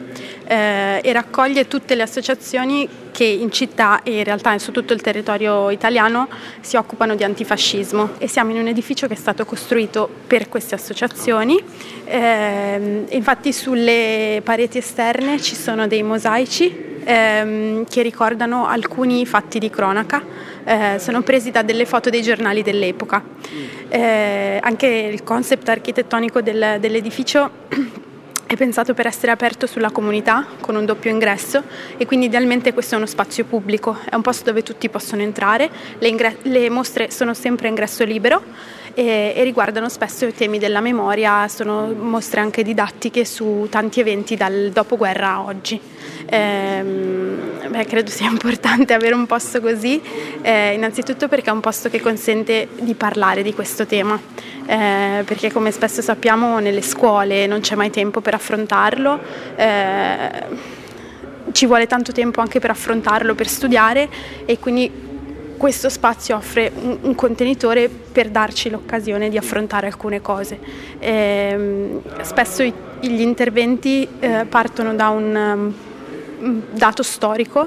eh, 0.45 0.99
e 1.03 1.13
raccoglie 1.13 1.67
tutte 1.67 1.95
le 1.95 2.03
associazioni 2.03 2.87
che 3.11 3.23
in 3.23 3.51
città 3.51 4.01
e 4.03 4.17
in 4.17 4.23
realtà 4.23 4.57
su 4.57 4.71
tutto 4.71 4.93
il 4.93 5.01
territorio 5.01 5.69
italiano 5.69 6.27
si 6.61 6.75
occupano 6.75 7.15
di 7.15 7.23
antifascismo 7.23 8.13
e 8.17 8.27
siamo 8.27 8.51
in 8.51 8.57
un 8.57 8.67
edificio 8.67 9.07
che 9.07 9.13
è 9.13 9.17
stato 9.17 9.45
costruito 9.45 10.09
per 10.27 10.49
queste 10.49 10.75
associazioni. 10.75 11.63
Eh, 12.05 13.05
infatti 13.09 13.53
sulle 13.53 14.41
pareti 14.43 14.79
esterne 14.79 15.39
ci 15.39 15.55
sono 15.55 15.87
dei 15.87 16.03
mosaici 16.03 17.01
ehm, 17.03 17.85
che 17.87 18.01
ricordano 18.01 18.67
alcuni 18.67 19.25
fatti 19.25 19.59
di 19.59 19.69
cronaca, 19.69 20.23
eh, 20.63 20.99
sono 20.99 21.21
presi 21.21 21.51
da 21.51 21.61
delle 21.61 21.85
foto 21.85 22.09
dei 22.09 22.21
giornali 22.21 22.61
dell'epoca. 22.63 23.23
Eh, 23.89 24.59
anche 24.61 24.87
il 24.87 25.23
concept 25.23 25.69
architettonico 25.69 26.41
del, 26.41 26.77
dell'edificio 26.79 28.01
è 28.45 28.55
pensato 28.55 28.93
per 28.93 29.07
essere 29.07 29.31
aperto 29.31 29.65
sulla 29.65 29.91
comunità 29.91 30.45
con 30.59 30.75
un 30.75 30.85
doppio 30.85 31.09
ingresso 31.09 31.63
e 31.97 32.05
quindi 32.05 32.27
idealmente 32.27 32.73
questo 32.73 32.95
è 32.95 32.97
uno 32.97 33.07
spazio 33.07 33.45
pubblico, 33.45 33.97
è 34.09 34.15
un 34.15 34.21
posto 34.21 34.45
dove 34.45 34.63
tutti 34.63 34.89
possono 34.89 35.21
entrare, 35.21 35.69
le, 35.97 36.07
ingre- 36.07 36.37
le 36.43 36.69
mostre 36.69 37.09
sono 37.11 37.33
sempre 37.33 37.67
a 37.67 37.69
ingresso 37.69 38.03
libero 38.03 38.43
e, 38.93 39.33
e, 39.35 39.43
riguardano 39.43 39.89
spesso 39.89 40.25
i 40.25 40.33
temi 40.33 40.59
della 40.59 40.81
memoria, 40.81 41.47
sono 41.47 41.93
mostre 41.93 42.41
anche 42.41 42.63
didattiche 42.63 43.25
su 43.25 43.67
tanti 43.69 43.99
eventi 43.99 44.35
dal 44.35 44.69
dopoguerra 44.71 45.29
a 45.29 45.41
oggi. 45.43 45.79
Eh, 46.25 46.83
beh, 47.67 47.85
credo 47.85 48.09
sia 48.09 48.29
importante 48.31 48.93
avere 48.93 49.15
un 49.15 49.25
posto 49.25 49.61
così, 49.61 50.01
eh, 50.41 50.73
innanzitutto 50.73 51.27
perché 51.27 51.49
è 51.49 51.53
un 51.53 51.59
posto 51.59 51.89
che 51.89 52.01
consente 52.01 52.67
di 52.79 52.93
parlare 52.93 53.41
di 53.41 53.53
questo 53.53 53.85
tema, 53.85 54.19
eh, 54.65 55.23
perché 55.25 55.51
come 55.51 55.71
spesso 55.71 56.01
sappiamo 56.01 56.59
nelle 56.59 56.81
scuole 56.81 57.47
non 57.47 57.61
c'è 57.61 57.75
mai 57.75 57.89
tempo 57.89 58.21
per 58.21 58.33
affrontarlo 58.35 59.19
eh, 59.55 60.81
ci 61.51 61.65
vuole 61.65 61.87
tanto 61.87 62.11
tempo 62.11 62.41
anche 62.41 62.59
per 62.59 62.71
affrontarlo, 62.71 63.35
per 63.35 63.47
studiare 63.47 64.09
e 64.45 64.59
quindi 64.59 65.12
questo 65.63 65.87
spazio 65.87 66.35
offre 66.35 66.69
un, 66.75 66.97
un, 67.03 67.15
contenitore 67.15 67.87
per 67.87 68.27
darci 68.27 68.69
l'occasione 68.69 69.29
di 69.29 69.37
affrontare 69.37 69.87
alcune 69.87 70.19
cose. 70.19 70.59
Eh, 70.99 72.01
spesso 72.19 72.63
i, 72.63 72.73
gli 72.99 73.21
interventi 73.21 74.05
eh, 74.19 74.45
partono 74.45 74.93
da 74.93 75.07
un 75.07 75.73
um, 76.41 76.63
dato 76.69 77.01
storico 77.01 77.65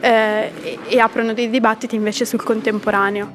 eh, 0.00 0.52
e, 0.62 0.78
e 0.88 0.98
aprono 0.98 1.34
dei 1.34 1.50
dibattiti 1.50 1.96
invece 1.96 2.24
sul 2.24 2.42
contemporaneo. 2.42 3.30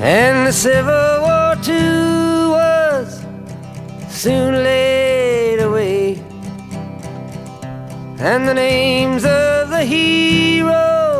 And 0.00 0.46
the 0.46 0.52
Civil 0.52 1.22
War 1.22 1.58
too 1.58 2.50
was 2.52 3.20
soon 4.10 4.62
laid 4.62 5.58
away. 5.58 6.22
And 8.20 8.46
the 8.46 8.54
names 8.54 9.24
of 9.24 9.70
the 9.70 9.84
heroes 9.84 11.13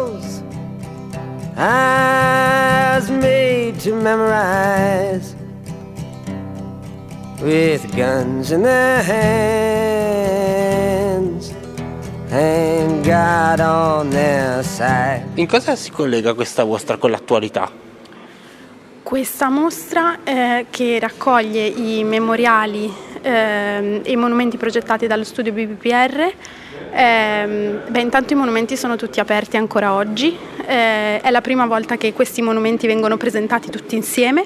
I 1.57 2.97
was 2.99 3.09
made 3.11 3.79
to 3.85 3.95
memorize 3.95 5.37
with 7.41 7.95
guns 7.95 8.51
in 8.51 8.63
their 8.63 9.01
hands 9.03 10.35
and 12.31 13.05
God 13.05 13.61
on 13.61 14.11
their 14.11 14.65
side. 14.65 15.27
In 15.35 15.47
cosa 15.47 15.77
si 15.77 15.93
collega 15.93 16.35
questa 16.35 16.65
mostra 16.65 16.97
con 16.97 17.13
l'attualità? 17.13 17.71
Questa 19.05 19.49
mostra 19.49 20.25
eh, 20.25 20.67
che 20.71 20.99
raccoglie 20.99 21.67
i 21.67 22.03
memoriali 22.03 22.93
ehm, 23.23 24.01
e 24.03 24.11
i 24.11 24.17
monumenti 24.17 24.57
progettati 24.57 25.07
dallo 25.07 25.23
studio 25.23 25.53
BBPR, 25.53 26.33
ehm, 26.95 27.83
beh, 27.89 28.01
intanto 28.01 28.33
i 28.33 28.37
monumenti 28.37 28.77
sono 28.77 28.97
tutti 28.97 29.21
aperti 29.21 29.57
ancora 29.57 29.93
oggi, 29.95 30.37
eh, 30.67 31.21
è 31.21 31.31
la 31.31 31.41
prima 31.41 31.67
volta 31.67 31.97
che 31.97 32.13
questi 32.13 32.43
monumenti 32.43 32.87
vengono 32.87 33.17
presentati 33.17 33.71
tutti 33.71 33.97
insieme. 33.97 34.45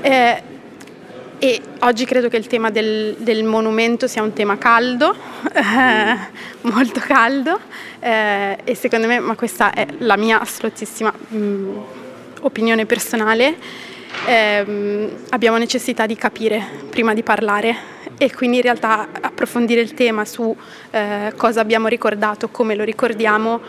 Eh, 0.00 0.42
e 1.40 1.60
oggi 1.80 2.04
credo 2.04 2.28
che 2.28 2.36
il 2.36 2.48
tema 2.48 2.70
del, 2.70 3.14
del 3.18 3.44
monumento 3.44 4.08
sia 4.08 4.22
un 4.22 4.32
tema 4.32 4.58
caldo, 4.58 5.14
molto 6.62 7.00
caldo, 7.00 7.60
eh, 8.00 8.58
e 8.64 8.74
secondo 8.74 9.06
me, 9.06 9.20
ma 9.20 9.36
questa 9.36 9.72
è 9.72 9.86
la 9.98 10.16
mia 10.16 10.40
assoluttissima 10.40 11.12
mh, 11.12 11.68
opinione 12.40 12.86
personale, 12.86 13.56
ehm, 14.26 15.10
abbiamo 15.30 15.56
necessità 15.58 16.06
di 16.06 16.16
capire 16.16 16.62
prima 16.90 17.14
di 17.14 17.22
parlare 17.22 17.96
e 18.18 18.34
quindi 18.34 18.56
in 18.56 18.62
realtà 18.62 19.08
approfondire 19.20 19.80
il 19.80 19.94
tema 19.94 20.24
su 20.24 20.54
eh, 20.90 21.32
cosa 21.36 21.60
abbiamo 21.60 21.86
ricordato, 21.86 22.48
come 22.48 22.74
lo 22.74 22.84
ricordiamo, 22.84 23.60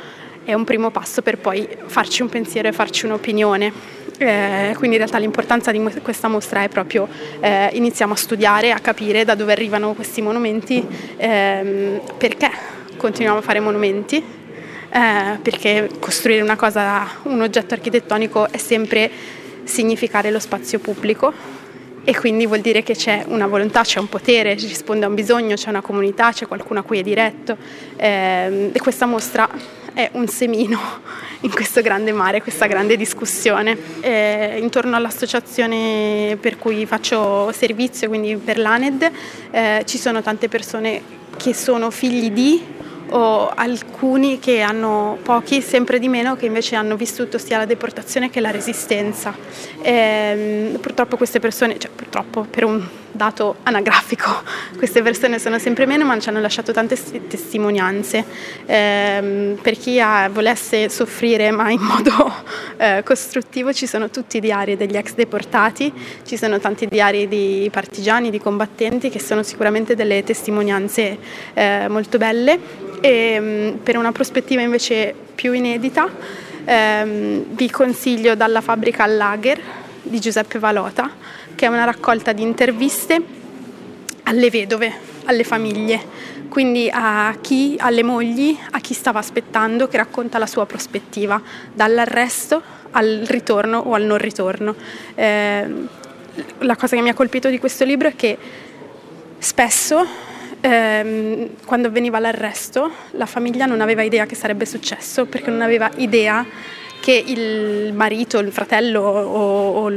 è 0.43 0.53
un 0.53 0.63
primo 0.63 0.89
passo 0.89 1.21
per 1.21 1.37
poi 1.37 1.67
farci 1.85 2.23
un 2.23 2.29
pensiero 2.29 2.67
e 2.67 2.71
farci 2.71 3.05
un'opinione. 3.05 3.97
Eh, 4.17 4.73
quindi 4.75 4.97
in 4.97 5.03
realtà 5.03 5.17
l'importanza 5.17 5.71
di 5.71 5.79
questa 6.01 6.27
mostra 6.27 6.63
è 6.63 6.67
proprio 6.67 7.07
eh, 7.39 7.69
iniziamo 7.71 8.13
a 8.13 8.15
studiare, 8.17 8.71
a 8.71 8.79
capire 8.79 9.23
da 9.23 9.35
dove 9.35 9.53
arrivano 9.53 9.93
questi 9.93 10.21
monumenti, 10.21 10.85
ehm, 11.15 12.01
perché 12.17 12.49
continuiamo 12.97 13.39
a 13.39 13.41
fare 13.41 13.61
monumenti, 13.61 14.17
eh, 14.17 15.37
perché 15.41 15.89
costruire 15.99 16.43
cosa, 16.57 17.07
un 17.23 17.39
oggetto 17.41 17.75
architettonico 17.75 18.51
è 18.51 18.57
sempre 18.57 19.37
significare 19.69 20.31
lo 20.31 20.39
spazio 20.39 20.79
pubblico 20.79 21.31
e 22.03 22.17
quindi 22.17 22.47
vuol 22.47 22.61
dire 22.61 22.81
che 22.81 22.95
c'è 22.95 23.23
una 23.27 23.45
volontà, 23.45 23.81
c'è 23.81 23.99
un 23.99 24.09
potere, 24.09 24.55
risponde 24.55 25.05
a 25.05 25.09
un 25.09 25.13
bisogno, 25.13 25.55
c'è 25.55 25.69
una 25.69 25.81
comunità, 25.81 26.31
c'è 26.31 26.47
qualcuno 26.47 26.79
a 26.79 26.83
cui 26.83 26.97
è 26.97 27.03
diretto 27.03 27.55
eh, 27.97 28.71
e 28.73 28.79
questa 28.79 29.05
mostra 29.05 29.47
è 29.93 30.09
un 30.13 30.27
semino 30.27 30.79
in 31.41 31.51
questo 31.51 31.81
grande 31.81 32.11
mare, 32.11 32.41
questa 32.41 32.65
grande 32.65 32.97
discussione. 32.97 33.77
Eh, 34.01 34.57
intorno 34.59 34.95
all'associazione 34.95 36.35
per 36.41 36.57
cui 36.57 36.85
faccio 36.87 37.51
servizio, 37.51 38.07
quindi 38.07 38.35
per 38.37 38.57
l'ANED, 38.57 39.11
eh, 39.51 39.83
ci 39.85 39.99
sono 39.99 40.23
tante 40.23 40.47
persone 40.47 41.01
che 41.37 41.53
sono 41.53 41.91
figli 41.91 42.31
di 42.31 42.77
o 43.09 43.49
alcuni 43.49 44.39
che 44.39 44.61
hanno 44.61 45.17
pochi, 45.21 45.61
sempre 45.61 45.99
di 45.99 46.07
meno, 46.07 46.35
che 46.35 46.45
invece 46.45 46.75
hanno 46.75 46.95
vissuto 46.95 47.37
sia 47.37 47.57
la 47.57 47.65
deportazione 47.65 48.29
che 48.29 48.39
la 48.39 48.51
resistenza. 48.51 49.35
E, 49.81 50.77
purtroppo 50.79 51.17
queste 51.17 51.39
persone, 51.39 51.77
cioè 51.77 51.91
purtroppo 51.93 52.45
per 52.49 52.63
un 52.63 52.85
dato 53.19 53.57
anagrafico, 53.63 54.43
queste 54.77 55.01
persone 55.01 55.39
sono 55.39 55.59
sempre 55.59 55.85
meno 55.85 56.05
ma 56.05 56.17
ci 56.19 56.29
hanno 56.29 56.39
lasciato 56.39 56.71
tante 56.71 56.97
testimonianze. 57.27 58.23
Eh, 58.65 59.57
per 59.61 59.77
chi 59.77 59.99
ha, 59.99 60.29
volesse 60.29 60.87
soffrire 60.87 61.51
ma 61.51 61.69
in 61.69 61.81
modo 61.81 62.33
eh, 62.77 63.03
costruttivo 63.03 63.73
ci 63.73 63.87
sono 63.87 64.09
tutti 64.09 64.37
i 64.37 64.39
diari 64.39 64.77
degli 64.77 64.95
ex 64.95 65.15
deportati, 65.15 65.91
ci 66.25 66.37
sono 66.37 66.59
tanti 66.59 66.87
diari 66.87 67.27
di 67.27 67.67
partigiani, 67.69 68.29
di 68.29 68.39
combattenti 68.39 69.09
che 69.09 69.19
sono 69.19 69.43
sicuramente 69.43 69.95
delle 69.95 70.23
testimonianze 70.23 71.17
eh, 71.53 71.87
molto 71.89 72.17
belle. 72.17 72.87
E 73.01 73.77
per 73.83 73.97
una 73.97 74.13
prospettiva 74.13 74.61
invece 74.61 75.13
più 75.35 75.51
inedita 75.51 76.09
ehm, 76.65 77.45
vi 77.49 77.69
consiglio 77.69 78.35
Dalla 78.35 78.61
fabbrica 78.61 79.03
al 79.03 79.15
lager 79.17 79.61
di 80.01 80.19
Giuseppe 80.19 80.59
Valota, 80.59 81.09
che 81.59 81.65
è 81.65 81.67
una 81.67 81.83
raccolta 81.83 82.31
di 82.31 82.41
interviste 82.41 83.21
alle 84.23 84.49
vedove, 84.49 84.93
alle 85.25 85.43
famiglie, 85.43 86.01
quindi 86.47 86.89
a 86.89 87.35
chi, 87.41 87.75
alle 87.77 88.01
mogli, 88.01 88.57
a 88.71 88.79
chi 88.79 88.93
stava 88.93 89.19
aspettando, 89.19 89.89
che 89.89 89.97
racconta 89.97 90.37
la 90.37 90.45
sua 90.45 90.65
prospettiva, 90.65 91.41
dall'arresto 91.73 92.61
al 92.91 93.23
ritorno 93.25 93.77
o 93.79 93.93
al 93.93 94.03
non 94.03 94.19
ritorno. 94.19 94.73
Eh, 95.15 95.67
la 96.59 96.75
cosa 96.77 96.95
che 96.95 97.01
mi 97.01 97.09
ha 97.09 97.13
colpito 97.13 97.49
di 97.49 97.59
questo 97.59 97.83
libro 97.83 98.07
è 98.07 98.15
che 98.15 98.37
spesso 99.37 100.07
ehm, 100.61 101.49
quando 101.65 101.89
avveniva 101.89 102.19
l'arresto 102.19 102.89
la 103.11 103.25
famiglia 103.25 103.65
non 103.65 103.81
aveva 103.81 104.01
idea 104.03 104.25
che 104.25 104.35
sarebbe 104.35 104.65
successo 104.65 105.25
perché 105.25 105.49
non 105.49 105.59
aveva 105.59 105.91
idea 105.97 106.45
che 107.01 107.21
il 107.25 107.91
marito, 107.91 108.39
il 108.39 108.53
fratello 108.53 109.01
o, 109.01 109.83
o 109.83 109.89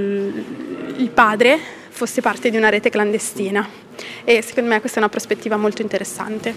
il 1.03 1.11
padre 1.11 1.59
fosse 1.89 2.21
parte 2.21 2.49
di 2.49 2.57
una 2.57 2.69
rete 2.69 2.89
clandestina 2.89 3.69
e 4.25 4.41
secondo 4.41 4.71
me 4.71 4.79
questa 4.79 4.99
è 4.99 5.01
una 5.03 5.11
prospettiva 5.11 5.57
molto 5.57 5.83
interessante. 5.83 6.55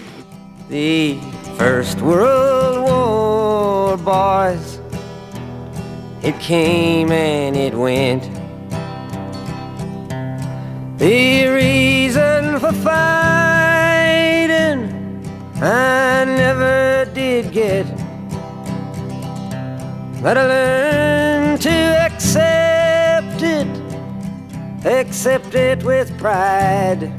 The 0.69 1.17
First 1.57 1.99
World 1.99 2.77
War, 2.87 3.97
boys, 3.97 4.79
it 6.21 6.37
came 6.37 7.11
and 7.11 7.55
it 7.55 7.73
went. 7.73 8.29
The 10.97 11.49
reason 11.49 12.59
for 12.59 12.73
fighting 12.73 13.83
I 15.61 16.23
never 16.25 17.07
did 17.13 17.51
get. 17.51 17.85
But 20.21 20.37
I 20.37 20.47
learned 20.47 21.61
to 21.61 21.69
accept 21.69 23.43
it, 23.43 23.67
accept 24.85 25.53
it 25.55 25.83
with 25.83 26.11
pride. 26.15 27.11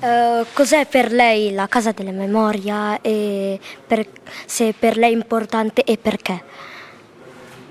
Uh, 0.00 0.44
cos'è 0.52 0.86
per 0.86 1.10
lei 1.10 1.52
la 1.52 1.66
Casa 1.66 1.92
della 1.92 2.10
Memoria 2.10 3.00
e 3.00 3.58
per, 3.86 4.06
se 4.44 4.74
per 4.78 4.98
lei 4.98 5.12
è 5.12 5.14
importante 5.14 5.82
e 5.82 5.96
perché? 5.96 6.42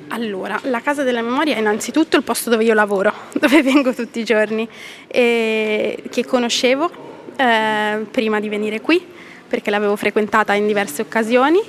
Allora, 0.08 0.60
la 0.64 0.82
Casa 0.82 1.04
della 1.04 1.22
Memoria 1.22 1.56
è 1.56 1.60
innanzitutto 1.60 2.18
il 2.18 2.24
posto 2.24 2.50
dove 2.50 2.64
io 2.64 2.74
lavoro, 2.74 3.14
dove 3.40 3.62
vengo 3.62 3.94
tutti 3.94 4.20
i 4.20 4.24
giorni, 4.24 4.68
e 5.08 6.04
che 6.10 6.26
conoscevo 6.26 6.90
eh, 7.36 8.06
prima 8.10 8.40
di 8.40 8.50
venire 8.50 8.82
qui 8.82 9.06
perché 9.54 9.70
l'avevo 9.70 9.96
frequentata 9.96 10.56
in 10.56 10.66
diverse 10.66 11.04
occasioni 11.04 11.60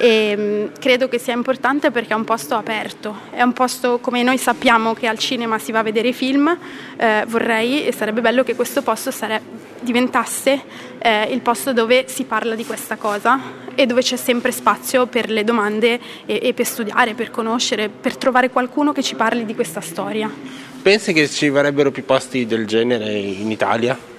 e 0.00 0.34
mm, 0.34 0.66
credo 0.80 1.06
che 1.06 1.18
sia 1.18 1.34
importante 1.34 1.90
perché 1.90 2.14
è 2.14 2.16
un 2.16 2.24
posto 2.24 2.54
aperto, 2.54 3.14
è 3.30 3.42
un 3.42 3.52
posto 3.52 3.98
come 3.98 4.22
noi 4.22 4.38
sappiamo 4.38 4.94
che 4.94 5.06
al 5.06 5.18
cinema 5.18 5.58
si 5.58 5.70
va 5.70 5.80
a 5.80 5.82
vedere 5.82 6.08
i 6.08 6.12
film, 6.14 6.48
eh, 6.96 7.24
vorrei 7.28 7.84
e 7.84 7.92
sarebbe 7.92 8.22
bello 8.22 8.42
che 8.42 8.54
questo 8.54 8.80
posto 8.80 9.10
sare- 9.10 9.42
diventasse 9.80 10.62
eh, 10.96 11.24
il 11.24 11.42
posto 11.42 11.74
dove 11.74 12.06
si 12.08 12.24
parla 12.24 12.54
di 12.54 12.64
questa 12.64 12.96
cosa 12.96 13.38
e 13.74 13.84
dove 13.84 14.00
c'è 14.00 14.16
sempre 14.16 14.50
spazio 14.50 15.04
per 15.04 15.28
le 15.28 15.44
domande 15.44 16.00
e, 16.24 16.40
e 16.40 16.54
per 16.54 16.64
studiare, 16.64 17.12
per 17.12 17.30
conoscere, 17.30 17.90
per 17.90 18.16
trovare 18.16 18.48
qualcuno 18.48 18.92
che 18.92 19.02
ci 19.02 19.14
parli 19.14 19.44
di 19.44 19.54
questa 19.54 19.82
storia. 19.82 20.32
Pensi 20.80 21.12
che 21.12 21.28
ci 21.28 21.50
vorrebbero 21.50 21.90
più 21.90 22.06
posti 22.06 22.46
del 22.46 22.66
genere 22.66 23.12
in 23.12 23.50
Italia? 23.50 24.15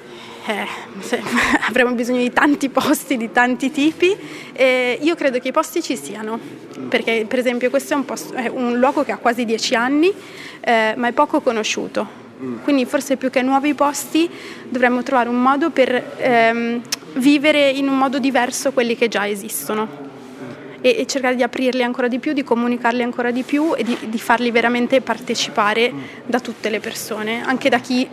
Eh, 0.48 0.66
avremo 1.68 1.92
bisogno 1.92 2.20
di 2.20 2.32
tanti 2.32 2.70
posti, 2.70 3.18
di 3.18 3.32
tanti 3.32 3.70
tipi. 3.72 4.16
Eh, 4.54 4.98
io 5.02 5.16
credo 5.16 5.40
che 5.40 5.50
i 5.50 5.52
posti 5.52 5.82
ci 5.82 5.98
siano, 5.98 6.40
perché 6.88 7.26
per 7.28 7.40
esempio 7.40 7.70
questo 7.70 7.94
è 7.94 7.96
un, 7.98 8.06
posto, 8.06 8.34
è 8.34 8.48
un 8.48 8.78
luogo 8.80 9.04
che 9.04 9.12
ha 9.12 9.18
quasi 9.18 9.46
dieci 9.46 9.76
anni, 9.76 10.12
eh, 10.62 10.94
ma 10.96 11.08
è 11.08 11.12
poco 11.12 11.42
conosciuto. 11.42 12.26
Quindi 12.64 12.86
forse 12.86 13.18
più 13.18 13.32
che 13.32 13.42
nuovi 13.42 13.74
posti 13.74 14.30
dovremmo 14.70 15.02
trovare 15.02 15.28
un 15.28 15.42
modo 15.42 15.72
per 15.72 16.18
ehm, 16.18 16.82
vivere 17.14 17.70
in 17.72 17.88
un 17.88 17.98
modo 17.98 18.20
diverso 18.20 18.72
quelli 18.72 18.96
che 18.96 19.08
già 19.08 19.28
esistono 19.28 20.06
e, 20.80 20.98
e, 21.00 21.08
cercare 21.08 21.34
di 21.34 21.42
aprirli 21.42 21.82
ancora 21.82 22.08
di 22.08 22.20
più, 22.20 22.34
di 22.34 22.44
comunicarli 22.44 23.02
ancora 23.02 23.32
di 23.32 23.42
più 23.42 23.74
e 23.76 23.84
di, 23.84 23.98
di 24.04 24.20
farli 24.20 24.52
veramente 24.52 25.02
partecipare 25.02 25.92
da 26.28 26.40
tutte 26.40 26.70
le 26.70 26.80
persone, 26.80 27.44
anche 27.44 27.70
da 27.70 27.80
chi 27.80 28.08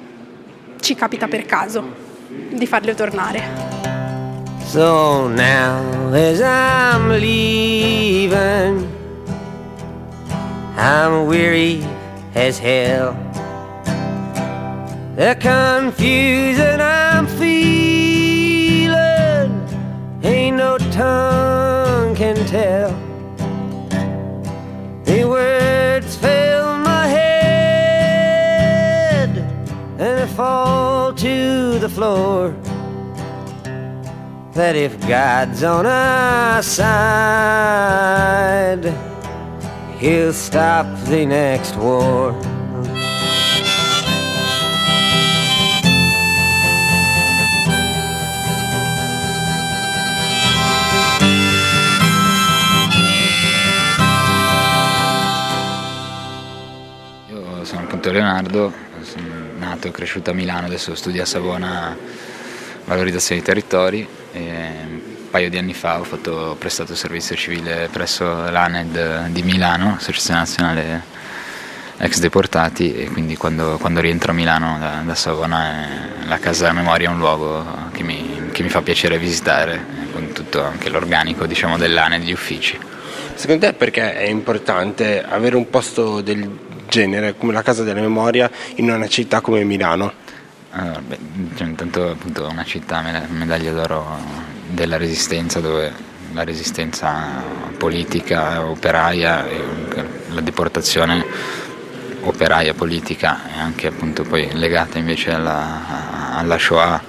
ci 0.81 0.95
capita 0.95 1.29
per 1.29 1.45
caso 1.45 2.13
di 2.51 2.67
farle 2.67 2.95
tornare. 2.95 3.43
So 4.65 5.29
now, 5.29 6.13
as 6.13 6.41
I'm 6.41 7.11
leaving, 7.11 8.89
I'm 10.77 11.27
weary 11.27 11.85
as 12.35 12.59
hell. 12.59 13.15
The 15.17 15.37
confusion 15.39 16.81
I'm 16.81 17.29
feeling 17.29 18.95
ain't 20.25 20.57
no 20.57 20.77
tongue 20.91 22.17
can 22.17 22.35
tell. 22.47 22.91
The 25.05 25.25
words 25.25 26.17
fill 26.17 26.79
my 26.79 27.07
head 27.07 28.35
and 29.39 30.19
they 30.19 30.27
fall 30.35 31.13
to 31.15 31.74
the 31.85 31.91
floor. 31.91 32.51
That 34.55 34.75
if 34.75 34.99
God's 35.07 35.63
on 35.63 35.85
our 35.85 36.63
side, 36.63 37.65
He'll 39.99 40.33
stop 40.33 40.87
the 41.05 41.27
next 41.27 41.77
war. 41.77 42.33
Leonardo, 58.15 58.73
nato 59.75 59.89
e 59.89 59.91
cresciuto 59.91 60.31
a 60.31 60.35
Milano, 60.35 60.67
adesso 60.67 60.95
studio 60.95 61.23
a 61.23 61.27
Savona 61.27 61.97
valorizzazione 62.85 63.41
dei 63.41 63.53
territori 63.53 64.07
e 64.33 64.41
un 64.41 65.31
paio 65.31 65.51
di 65.51 65.59
anni 65.59 65.75
fa 65.75 65.99
ho, 65.99 66.05
fatto, 66.05 66.55
prestato 66.59 66.95
servizio 66.95 67.35
civile 67.35 67.89
presso 67.91 68.25
l'ANED 68.51 69.27
di 69.29 69.43
Milano, 69.43 69.97
Associazione 69.99 70.41
Nazionale 70.41 71.03
Ex 71.97 72.19
Deportati 72.19 72.95
e 72.95 73.07
quindi 73.07 73.37
quando, 73.37 73.79
quando 73.79 74.01
rientro 74.01 74.31
a 74.33 74.35
Milano 74.35 74.79
da, 74.79 75.03
da 75.05 75.15
Savona 75.15 76.23
eh, 76.23 76.27
la 76.27 76.39
Casa 76.39 76.67
della 76.67 76.75
Memoria 76.75 77.09
è 77.09 77.13
un 77.13 77.19
luogo 77.19 77.65
che 77.93 78.03
mi, 78.03 78.51
che 78.53 78.63
mi 78.63 78.69
fa 78.69 78.83
piacere 78.83 79.19
visitare 79.19 79.85
con 80.13 80.33
tutto 80.33 80.63
anche 80.63 80.89
l'organico 80.89 81.47
diciamo, 81.47 81.77
dell'ANED, 81.77 82.23
gli 82.23 82.33
uffici. 82.33 82.79
Secondo 83.35 83.67
te 83.67 83.73
perché 83.73 84.15
è 84.15 84.27
importante 84.27 85.23
avere 85.23 85.57
un 85.57 85.69
posto 85.69 86.21
del 86.21 86.49
genere 86.95 87.37
come 87.37 87.53
la 87.53 87.63
Casa 87.63 87.83
della 87.83 88.01
Memoria 88.01 88.49
in 88.77 88.89
una 88.89 89.09
città 89.09 89.41
come 89.41 89.65
Milano? 89.65 90.13
Allora, 90.71 91.01
beh, 91.01 91.19
cioè, 91.57 91.67
intanto 91.67 92.11
appunto 92.11 92.47
una 92.47 92.63
città 92.63 93.03
medaglia 93.31 93.73
d'oro 93.73 94.05
della 94.69 94.97
resistenza 94.97 95.59
dove 95.59 95.93
la 96.33 96.45
resistenza 96.45 97.43
politica, 97.77 98.65
operaia, 98.65 99.45
la 100.31 100.41
deportazione 100.41 101.25
operaia 102.21 102.75
politica 102.75 103.41
e 103.53 103.59
anche 103.59 103.89
appunto 103.89 104.23
poi 104.23 104.49
legata 104.53 104.99
invece 104.99 105.33
alla, 105.33 106.37
alla 106.37 106.59
Shoah 106.59 107.03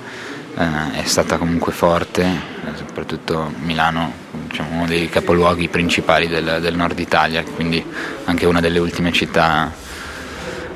eh, 0.58 1.02
è 1.02 1.04
stata 1.06 1.38
comunque 1.38 1.72
forte, 1.72 2.28
soprattutto 2.76 3.52
Milano, 3.62 4.25
diciamo, 4.56 4.74
uno 4.74 4.86
dei 4.86 5.10
capoluoghi 5.10 5.68
principali 5.68 6.28
del, 6.28 6.60
del 6.62 6.76
nord 6.76 6.98
Italia, 6.98 7.44
quindi 7.44 7.84
anche 8.24 8.46
una 8.46 8.62
delle 8.62 8.80
ultime 8.80 9.12
città 9.12 9.70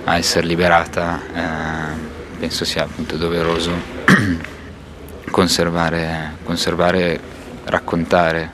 a 0.04 0.18
essere 0.18 0.46
liberata. 0.46 1.22
Eh, 1.34 2.38
penso 2.40 2.66
sia 2.66 2.84
appunto 2.84 3.16
doveroso 3.16 3.72
conservare, 5.32 6.36
conservare, 6.44 7.20
raccontare 7.64 8.52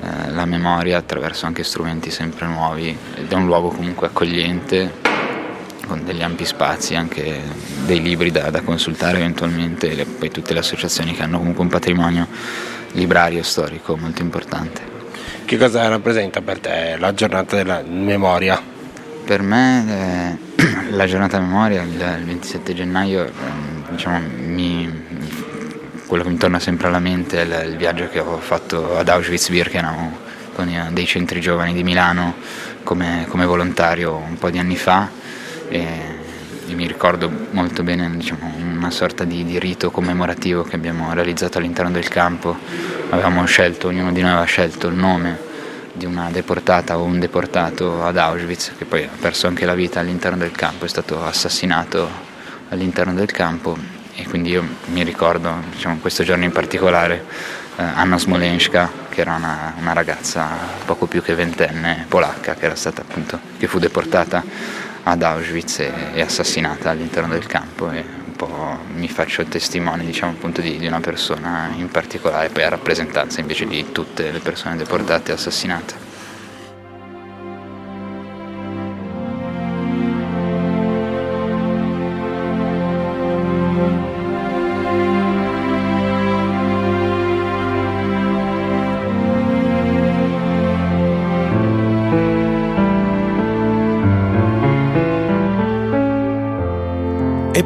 eh, 0.00 0.30
la 0.30 0.44
memoria 0.44 0.98
attraverso 0.98 1.46
anche 1.46 1.64
strumenti 1.64 2.12
sempre 2.12 2.46
nuovi 2.46 2.96
ed 3.16 3.30
è 3.32 3.34
un 3.34 3.46
luogo 3.46 3.70
comunque 3.70 4.06
accogliente 4.06 5.02
con 5.86 6.04
degli 6.04 6.22
ampi 6.22 6.44
spazi, 6.44 6.94
anche 6.94 7.42
dei 7.84 8.00
libri 8.00 8.30
da, 8.30 8.50
da 8.50 8.62
consultare 8.62 9.18
eventualmente 9.18 9.90
e 9.90 10.04
poi 10.04 10.30
tutte 10.30 10.52
le 10.52 10.60
associazioni 10.60 11.12
che 11.12 11.22
hanno 11.24 11.38
comunque 11.38 11.62
un 11.62 11.68
patrimonio 11.68 12.26
librario 12.94 13.42
storico 13.42 13.96
molto 13.96 14.22
importante. 14.22 14.92
Che 15.44 15.56
cosa 15.58 15.86
rappresenta 15.88 16.40
per 16.40 16.58
te 16.58 16.96
la 16.98 17.12
giornata 17.12 17.56
della 17.56 17.82
memoria? 17.86 18.60
Per 19.24 19.42
me 19.42 20.38
eh, 20.56 20.90
la 20.90 21.06
giornata 21.06 21.38
memoria, 21.38 21.82
il, 21.82 21.92
il 21.92 22.24
27 22.24 22.74
gennaio, 22.74 23.26
eh, 23.26 23.32
diciamo, 23.90 24.20
mi, 24.38 24.90
quello 26.06 26.22
che 26.22 26.30
mi 26.30 26.38
torna 26.38 26.58
sempre 26.58 26.88
alla 26.88 26.98
mente 26.98 27.40
è 27.40 27.44
il, 27.44 27.70
il 27.72 27.76
viaggio 27.76 28.08
che 28.08 28.20
ho 28.20 28.38
fatto 28.38 28.96
ad 28.96 29.08
Auschwitz-Birkenau 29.08 30.22
con 30.54 30.68
i, 30.68 30.80
dei 30.92 31.06
centri 31.06 31.40
giovani 31.40 31.72
di 31.72 31.82
Milano 31.82 32.34
come, 32.82 33.26
come 33.28 33.44
volontario 33.44 34.14
un 34.16 34.38
po' 34.38 34.50
di 34.50 34.58
anni 34.58 34.76
fa 34.76 35.10
e, 35.68 36.22
mi 36.74 36.86
ricordo 36.86 37.30
molto 37.50 37.82
bene 37.82 38.10
diciamo, 38.16 38.52
una 38.56 38.90
sorta 38.90 39.24
di, 39.24 39.44
di, 39.44 39.58
rito 39.58 39.90
commemorativo 39.90 40.62
che 40.62 40.76
abbiamo 40.76 41.12
realizzato 41.14 41.58
all'interno 41.58 41.90
del 41.90 42.08
campo. 42.08 42.56
Avevamo 43.10 43.44
scelto, 43.44 43.88
ognuno 43.88 44.12
di 44.12 44.20
noi 44.20 44.30
aveva 44.30 44.44
scelto 44.44 44.88
il 44.88 44.94
nome 44.94 45.38
di 45.92 46.06
una 46.06 46.28
deportata 46.30 46.98
o 46.98 47.04
un 47.04 47.20
deportato 47.20 48.04
ad 48.04 48.18
Auschwitz 48.18 48.72
che 48.76 48.84
poi 48.84 49.04
ha 49.04 49.10
perso 49.18 49.46
anche 49.46 49.64
la 49.64 49.74
vita 49.74 50.00
all'interno 50.00 50.38
del 50.38 50.52
campo, 50.52 50.84
è 50.84 50.88
stato 50.88 51.24
assassinato 51.24 52.08
all'interno 52.70 53.14
del 53.14 53.30
campo 53.30 53.78
e 54.16 54.26
quindi 54.26 54.50
io 54.50 54.64
mi 54.86 55.02
ricordo 55.04 55.52
diciamo, 55.70 55.98
questo 56.00 56.24
giorno 56.24 56.44
in 56.44 56.52
particolare 56.52 57.24
eh, 57.76 57.82
Anna 57.82 58.18
Smolenska 58.18 58.90
che 59.08 59.20
era 59.20 59.34
una, 59.34 59.74
una, 59.78 59.92
ragazza 59.92 60.48
poco 60.84 61.06
più 61.06 61.22
che 61.22 61.34
ventenne 61.34 62.06
polacca 62.08 62.54
che, 62.54 62.70
stata, 62.74 63.02
appunto, 63.02 63.38
che 63.58 63.66
fu 63.68 63.78
deportata 63.78 64.42
ad 65.04 65.22
Auschwitz 65.22 65.80
e, 65.80 65.92
e 66.14 66.20
assassinata 66.20 66.90
all'interno 66.90 67.32
del 67.32 67.46
campo 67.46 67.90
e 67.90 68.04
un 68.26 68.36
po' 68.36 68.78
mi 68.94 69.08
faccio 69.08 69.44
testimone 69.44 70.04
diciamo, 70.04 70.32
appunto, 70.32 70.60
di, 70.60 70.78
di, 70.78 70.86
una 70.86 71.00
persona 71.00 71.70
in 71.76 71.88
particolare, 71.88 72.48
poi 72.48 72.64
a 72.64 72.68
rappresentanza 72.68 73.40
invece 73.40 73.66
di 73.66 73.92
tutte 73.92 74.30
le 74.30 74.40
persone 74.40 74.76
deportate 74.76 75.30
e 75.30 75.34
assassinate. 75.34 76.03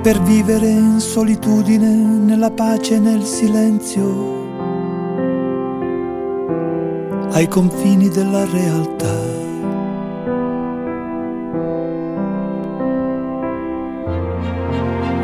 Per 0.03 0.23
vivere 0.23 0.67
in 0.69 1.01
solitudine, 1.01 1.89
nella 1.89 2.51
pace 2.51 2.95
e 2.95 2.99
nel 2.99 3.25
silenzio, 3.25 4.37
ai 7.33 7.49
confini 7.49 8.09
della 8.09 8.45
realtà. 8.45 9.17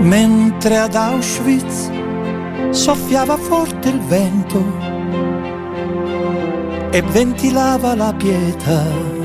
Mentre 0.01 0.79
ad 0.79 0.95
Auschwitz 0.95 1.91
soffiava 2.71 3.37
forte 3.37 3.89
il 3.89 4.01
vento 4.01 4.63
e 6.91 7.03
ventilava 7.03 7.95
la 7.95 8.13
pietà 8.13 9.24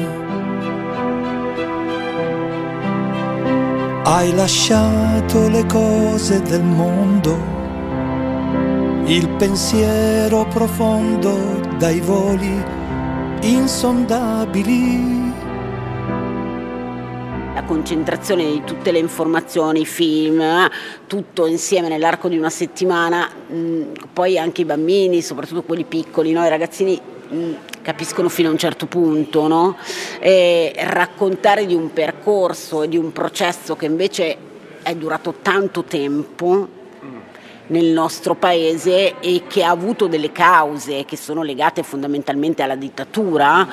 Hai 4.12 4.34
lasciato 4.34 5.50
le 5.50 5.68
cose 5.68 6.42
del 6.42 6.64
mondo, 6.64 7.38
il 9.06 9.30
pensiero 9.38 10.48
profondo 10.48 11.62
dai 11.78 12.00
voli 12.00 12.60
insondabili. 13.42 15.32
La 17.54 17.64
concentrazione 17.68 18.46
di 18.46 18.64
tutte 18.64 18.92
le 18.92 18.98
informazioni, 18.98 19.86
film, 19.86 20.44
tutto 21.06 21.46
insieme 21.46 21.88
nell'arco 21.88 22.30
di 22.30 22.38
una 22.40 22.50
settimana, 22.50 23.30
poi 24.12 24.40
anche 24.40 24.62
i 24.62 24.66
bambini, 24.66 25.22
soprattutto 25.22 25.62
quelli 25.62 25.84
piccoli, 25.84 26.32
no? 26.32 26.44
i 26.44 26.50
ragazzini 26.50 27.00
capiscono 27.90 28.30
fino 28.30 28.50
a 28.50 28.52
un 28.52 28.58
certo 28.60 28.86
punto, 28.86 29.48
no? 29.48 29.76
raccontare 30.22 31.66
di 31.66 31.74
un 31.74 31.92
percorso 31.92 32.84
e 32.84 32.88
di 32.88 32.98
un 32.98 33.12
processo 33.12 33.76
che 33.76 33.86
invece 33.86 34.38
è 34.84 34.94
durato 34.94 35.36
tanto 35.42 35.84
tempo 35.84 36.78
nel 37.68 37.86
nostro 37.88 38.36
paese 38.36 39.20
e 39.20 39.44
che 39.48 39.64
ha 39.64 39.72
avuto 39.72 40.08
delle 40.08 40.32
cause 40.32 41.04
che 41.06 41.18
sono 41.18 41.42
legate 41.42 41.82
fondamentalmente 41.82 42.62
alla 42.62 42.76
dittatura 42.76 43.68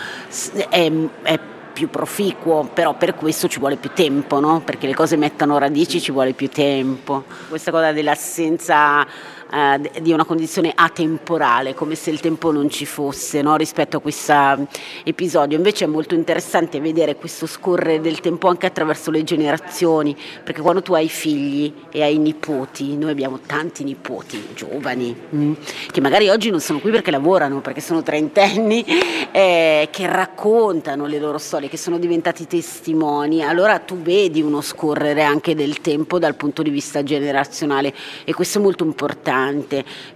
è, 0.68 0.90
è 1.22 1.38
più 1.76 1.90
proficuo, 1.90 2.70
però 2.72 2.94
per 2.94 3.14
questo 3.14 3.48
ci 3.48 3.59
vuole 3.59 3.76
più 3.76 3.90
tempo, 3.92 4.40
no? 4.40 4.62
perché 4.64 4.87
le 4.87 4.94
cose 4.94 5.16
mettano 5.16 5.59
radici 5.59 6.00
ci 6.00 6.11
vuole 6.11 6.33
più 6.33 6.48
tempo. 6.48 7.24
Questa 7.50 7.70
cosa 7.70 7.92
dell'assenza 7.92 9.07
eh, 9.52 10.02
di 10.02 10.12
una 10.12 10.24
condizione 10.24 10.72
atemporale, 10.74 11.74
come 11.74 11.94
se 11.94 12.11
il 12.11 12.20
tempo 12.20 12.50
non 12.50 12.68
ci 12.68 12.85
fosse 12.85 13.42
no? 13.42 13.56
rispetto 13.56 13.98
a 13.98 14.00
questo 14.00 14.66
episodio. 15.04 15.56
Invece 15.56 15.85
è 15.85 15.88
molto 15.88 16.14
interessante 16.14 16.80
vedere 16.80 17.16
questo 17.16 17.46
scorrere 17.46 18.00
del 18.00 18.20
tempo 18.20 18.48
anche 18.48 18.66
attraverso 18.66 19.11
le 19.11 19.22
generazioni, 19.22 20.16
perché 20.42 20.61
quando 20.61 20.82
tu 20.82 20.94
hai 20.94 21.09
figli 21.09 21.72
e 21.90 22.02
hai 22.02 22.18
nipoti, 22.18 22.96
noi 22.96 23.11
abbiamo 23.11 23.38
tanti 23.44 23.85
nipoti 23.85 24.48
giovani, 24.54 25.14
mm, 25.35 25.52
che 25.92 26.00
magari 26.00 26.28
oggi 26.28 26.50
non 26.50 26.61
sono 26.61 26.80
qui 26.80 26.90
perché 26.90 27.11
lavorano, 27.11 27.61
perché 27.61 27.80
sono 27.80 28.02
trentenni, 28.02 28.85
eh, 29.30 29.88
che 29.90 30.06
raccontano 30.06 31.06
le 31.06 31.18
loro 31.18 31.38
storie, 31.38 31.68
che 31.68 31.76
sono 31.76 31.98
diventati 31.98 32.46
testimoni, 32.46 33.44
allora 33.44 33.78
tu 33.78 33.96
vedi 33.96 34.42
uno 34.42 34.61
scorrere 34.61 35.22
anche 35.22 35.54
del 35.54 35.80
tempo 35.80 36.18
dal 36.18 36.35
punto 36.35 36.62
di 36.62 36.70
vista 36.70 37.02
generazionale 37.02 37.94
e 38.24 38.35
questo 38.35 38.59
è 38.59 38.62
molto 38.62 38.85
importante 38.85 39.35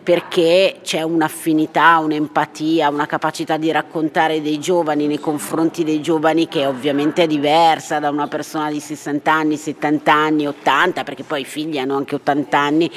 perché 0.02 0.80
c'è 0.82 1.02
un'affinità, 1.02 1.98
un'empatia, 1.98 2.88
una 2.88 3.06
capacità 3.06 3.56
di 3.56 3.70
raccontare 3.70 4.42
dei 4.42 4.58
giovani 4.58 5.06
nei 5.06 5.20
confronti 5.20 5.84
dei 5.84 6.00
giovani 6.00 6.48
che 6.48 6.66
ovviamente 6.66 7.24
è 7.24 7.26
diversa 7.26 7.98
da 7.98 8.10
una 8.10 8.28
persona 8.28 8.70
di 8.70 8.80
60 8.80 9.32
anni, 9.32 9.56
70 9.56 10.12
anni, 10.12 10.46
80, 10.46 11.04
perché 11.04 11.22
poi 11.22 11.42
i 11.42 11.44
figli 11.44 11.78
hanno 11.78 11.96
anche 11.96 12.14
80 12.14 12.58
anni, 12.58 12.90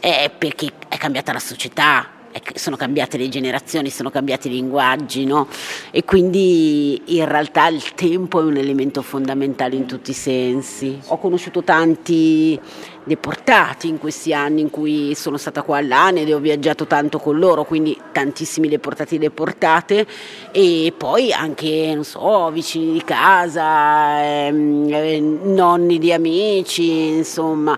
eh, 0.00 0.30
perché 0.36 0.70
è 0.88 0.96
cambiata 0.96 1.32
la 1.32 1.38
società, 1.38 2.19
sono 2.54 2.76
cambiate 2.76 3.18
le 3.18 3.28
generazioni, 3.28 3.90
sono 3.90 4.10
cambiati 4.10 4.48
i 4.48 4.52
linguaggi, 4.52 5.24
no? 5.24 5.48
E 5.90 6.04
quindi 6.04 7.16
in 7.18 7.24
realtà 7.28 7.66
il 7.68 7.94
tempo 7.94 8.40
è 8.40 8.44
un 8.44 8.56
elemento 8.56 9.02
fondamentale 9.02 9.74
in 9.76 9.86
tutti 9.86 10.10
i 10.10 10.14
sensi. 10.14 10.98
Ho 11.06 11.18
conosciuto 11.18 11.62
tanti 11.62 12.58
deportati 13.02 13.88
in 13.88 13.98
questi 13.98 14.32
anni 14.32 14.60
in 14.60 14.70
cui 14.70 15.14
sono 15.14 15.36
stata 15.36 15.62
qua 15.62 15.78
all'ANED 15.78 16.28
e 16.28 16.34
ho 16.34 16.38
viaggiato 16.38 16.86
tanto 16.86 17.18
con 17.18 17.38
loro, 17.38 17.64
quindi 17.64 17.98
tantissimi 18.12 18.68
deportati 18.68 19.16
e 19.16 19.18
deportate 19.18 20.06
e 20.52 20.92
poi 20.96 21.32
anche, 21.32 21.92
non 21.94 22.04
so, 22.04 22.50
vicini 22.50 22.92
di 22.92 23.02
casa, 23.02 24.22
ehm, 24.22 24.88
eh, 24.92 25.20
nonni 25.20 25.98
di 25.98 26.12
amici, 26.12 27.16
insomma, 27.16 27.76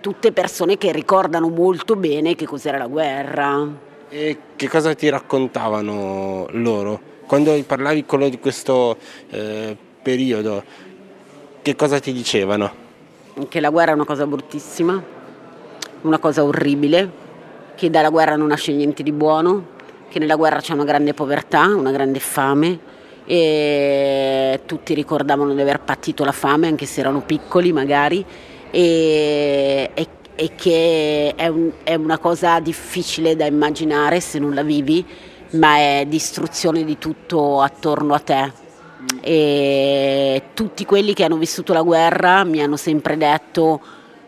tutte 0.00 0.32
persone 0.32 0.76
che 0.78 0.90
ricordano 0.90 1.48
molto 1.48 1.94
bene 1.94 2.34
che 2.34 2.46
cos'era 2.46 2.78
la 2.78 2.88
guerra. 2.88 3.90
E 4.14 4.36
che 4.56 4.68
cosa 4.68 4.94
ti 4.94 5.08
raccontavano 5.08 6.46
loro? 6.50 7.00
Quando 7.26 7.58
parlavi 7.64 8.04
con 8.04 8.18
loro 8.18 8.30
di 8.30 8.38
questo 8.38 8.98
eh, 9.30 9.74
periodo, 10.02 10.62
che 11.62 11.74
cosa 11.74 11.98
ti 11.98 12.12
dicevano? 12.12 12.70
Che 13.48 13.58
la 13.58 13.70
guerra 13.70 13.92
è 13.92 13.94
una 13.94 14.04
cosa 14.04 14.26
bruttissima, 14.26 15.02
una 16.02 16.18
cosa 16.18 16.44
orribile, 16.44 17.10
che 17.74 17.88
dalla 17.88 18.10
guerra 18.10 18.36
non 18.36 18.48
nasce 18.48 18.74
niente 18.74 19.02
di 19.02 19.12
buono, 19.12 19.68
che 20.10 20.18
nella 20.18 20.36
guerra 20.36 20.60
c'è 20.60 20.74
una 20.74 20.84
grande 20.84 21.14
povertà, 21.14 21.74
una 21.74 21.90
grande 21.90 22.18
fame 22.18 22.78
e 23.24 24.60
tutti 24.66 24.92
ricordavano 24.92 25.54
di 25.54 25.60
aver 25.62 25.80
patito 25.80 26.22
la 26.22 26.32
fame 26.32 26.66
anche 26.66 26.84
se 26.84 27.00
erano 27.00 27.22
piccoli 27.22 27.72
magari 27.72 28.22
e, 28.70 29.90
e 29.94 30.06
e 30.34 30.54
che 30.54 31.34
è, 31.36 31.46
un, 31.48 31.70
è 31.82 31.94
una 31.94 32.18
cosa 32.18 32.60
difficile 32.60 33.36
da 33.36 33.46
immaginare 33.46 34.20
se 34.20 34.38
non 34.38 34.54
la 34.54 34.62
vivi, 34.62 35.04
ma 35.52 35.76
è 35.76 36.04
distruzione 36.06 36.84
di 36.84 36.98
tutto 36.98 37.60
attorno 37.60 38.14
a 38.14 38.18
te. 38.18 38.52
E 39.20 40.42
tutti 40.54 40.84
quelli 40.84 41.12
che 41.12 41.24
hanno 41.24 41.36
vissuto 41.36 41.72
la 41.72 41.82
guerra 41.82 42.44
mi 42.44 42.62
hanno 42.62 42.76
sempre 42.76 43.16
detto 43.16 43.80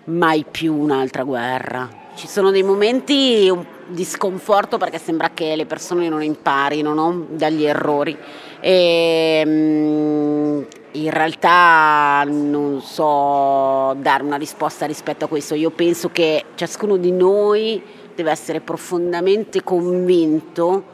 mai 0.04 0.44
più 0.50 0.74
un'altra 0.74 1.22
guerra. 1.22 2.02
Ci 2.14 2.28
sono 2.28 2.50
dei 2.50 2.62
momenti 2.62 3.52
di 3.88 4.04
sconforto 4.04 4.78
perché 4.78 4.98
sembra 4.98 5.30
che 5.34 5.56
le 5.56 5.66
persone 5.66 6.08
non 6.08 6.22
imparino 6.22 6.94
no? 6.94 7.26
dagli 7.30 7.64
errori. 7.64 8.16
E, 8.60 9.42
um, 9.44 10.66
in 10.94 11.10
realtà 11.10 12.24
non 12.26 12.80
so 12.80 13.94
dare 13.98 14.22
una 14.22 14.36
risposta 14.36 14.86
rispetto 14.86 15.24
a 15.24 15.28
questo. 15.28 15.54
Io 15.54 15.70
penso 15.70 16.10
che 16.10 16.44
ciascuno 16.54 16.96
di 16.96 17.10
noi 17.10 17.82
deve 18.14 18.30
essere 18.30 18.60
profondamente 18.60 19.62
convinto 19.62 20.84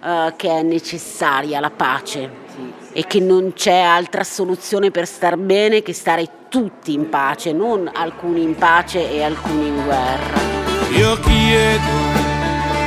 uh, 0.00 0.36
che 0.36 0.48
è 0.48 0.62
necessaria 0.62 1.60
la 1.60 1.70
pace 1.70 2.46
e 2.92 3.04
che 3.06 3.20
non 3.20 3.52
c'è 3.54 3.78
altra 3.80 4.24
soluzione 4.24 4.90
per 4.90 5.06
star 5.06 5.36
bene 5.36 5.82
che 5.82 5.92
stare 5.92 6.28
tutti 6.48 6.92
in 6.92 7.08
pace, 7.08 7.52
non 7.52 7.90
alcuni 7.92 8.42
in 8.42 8.54
pace 8.54 9.10
e 9.10 9.22
alcuni 9.22 9.66
in 9.66 9.84
guerra. 9.84 10.38
Io 10.90 11.18
chiedo 11.20 11.77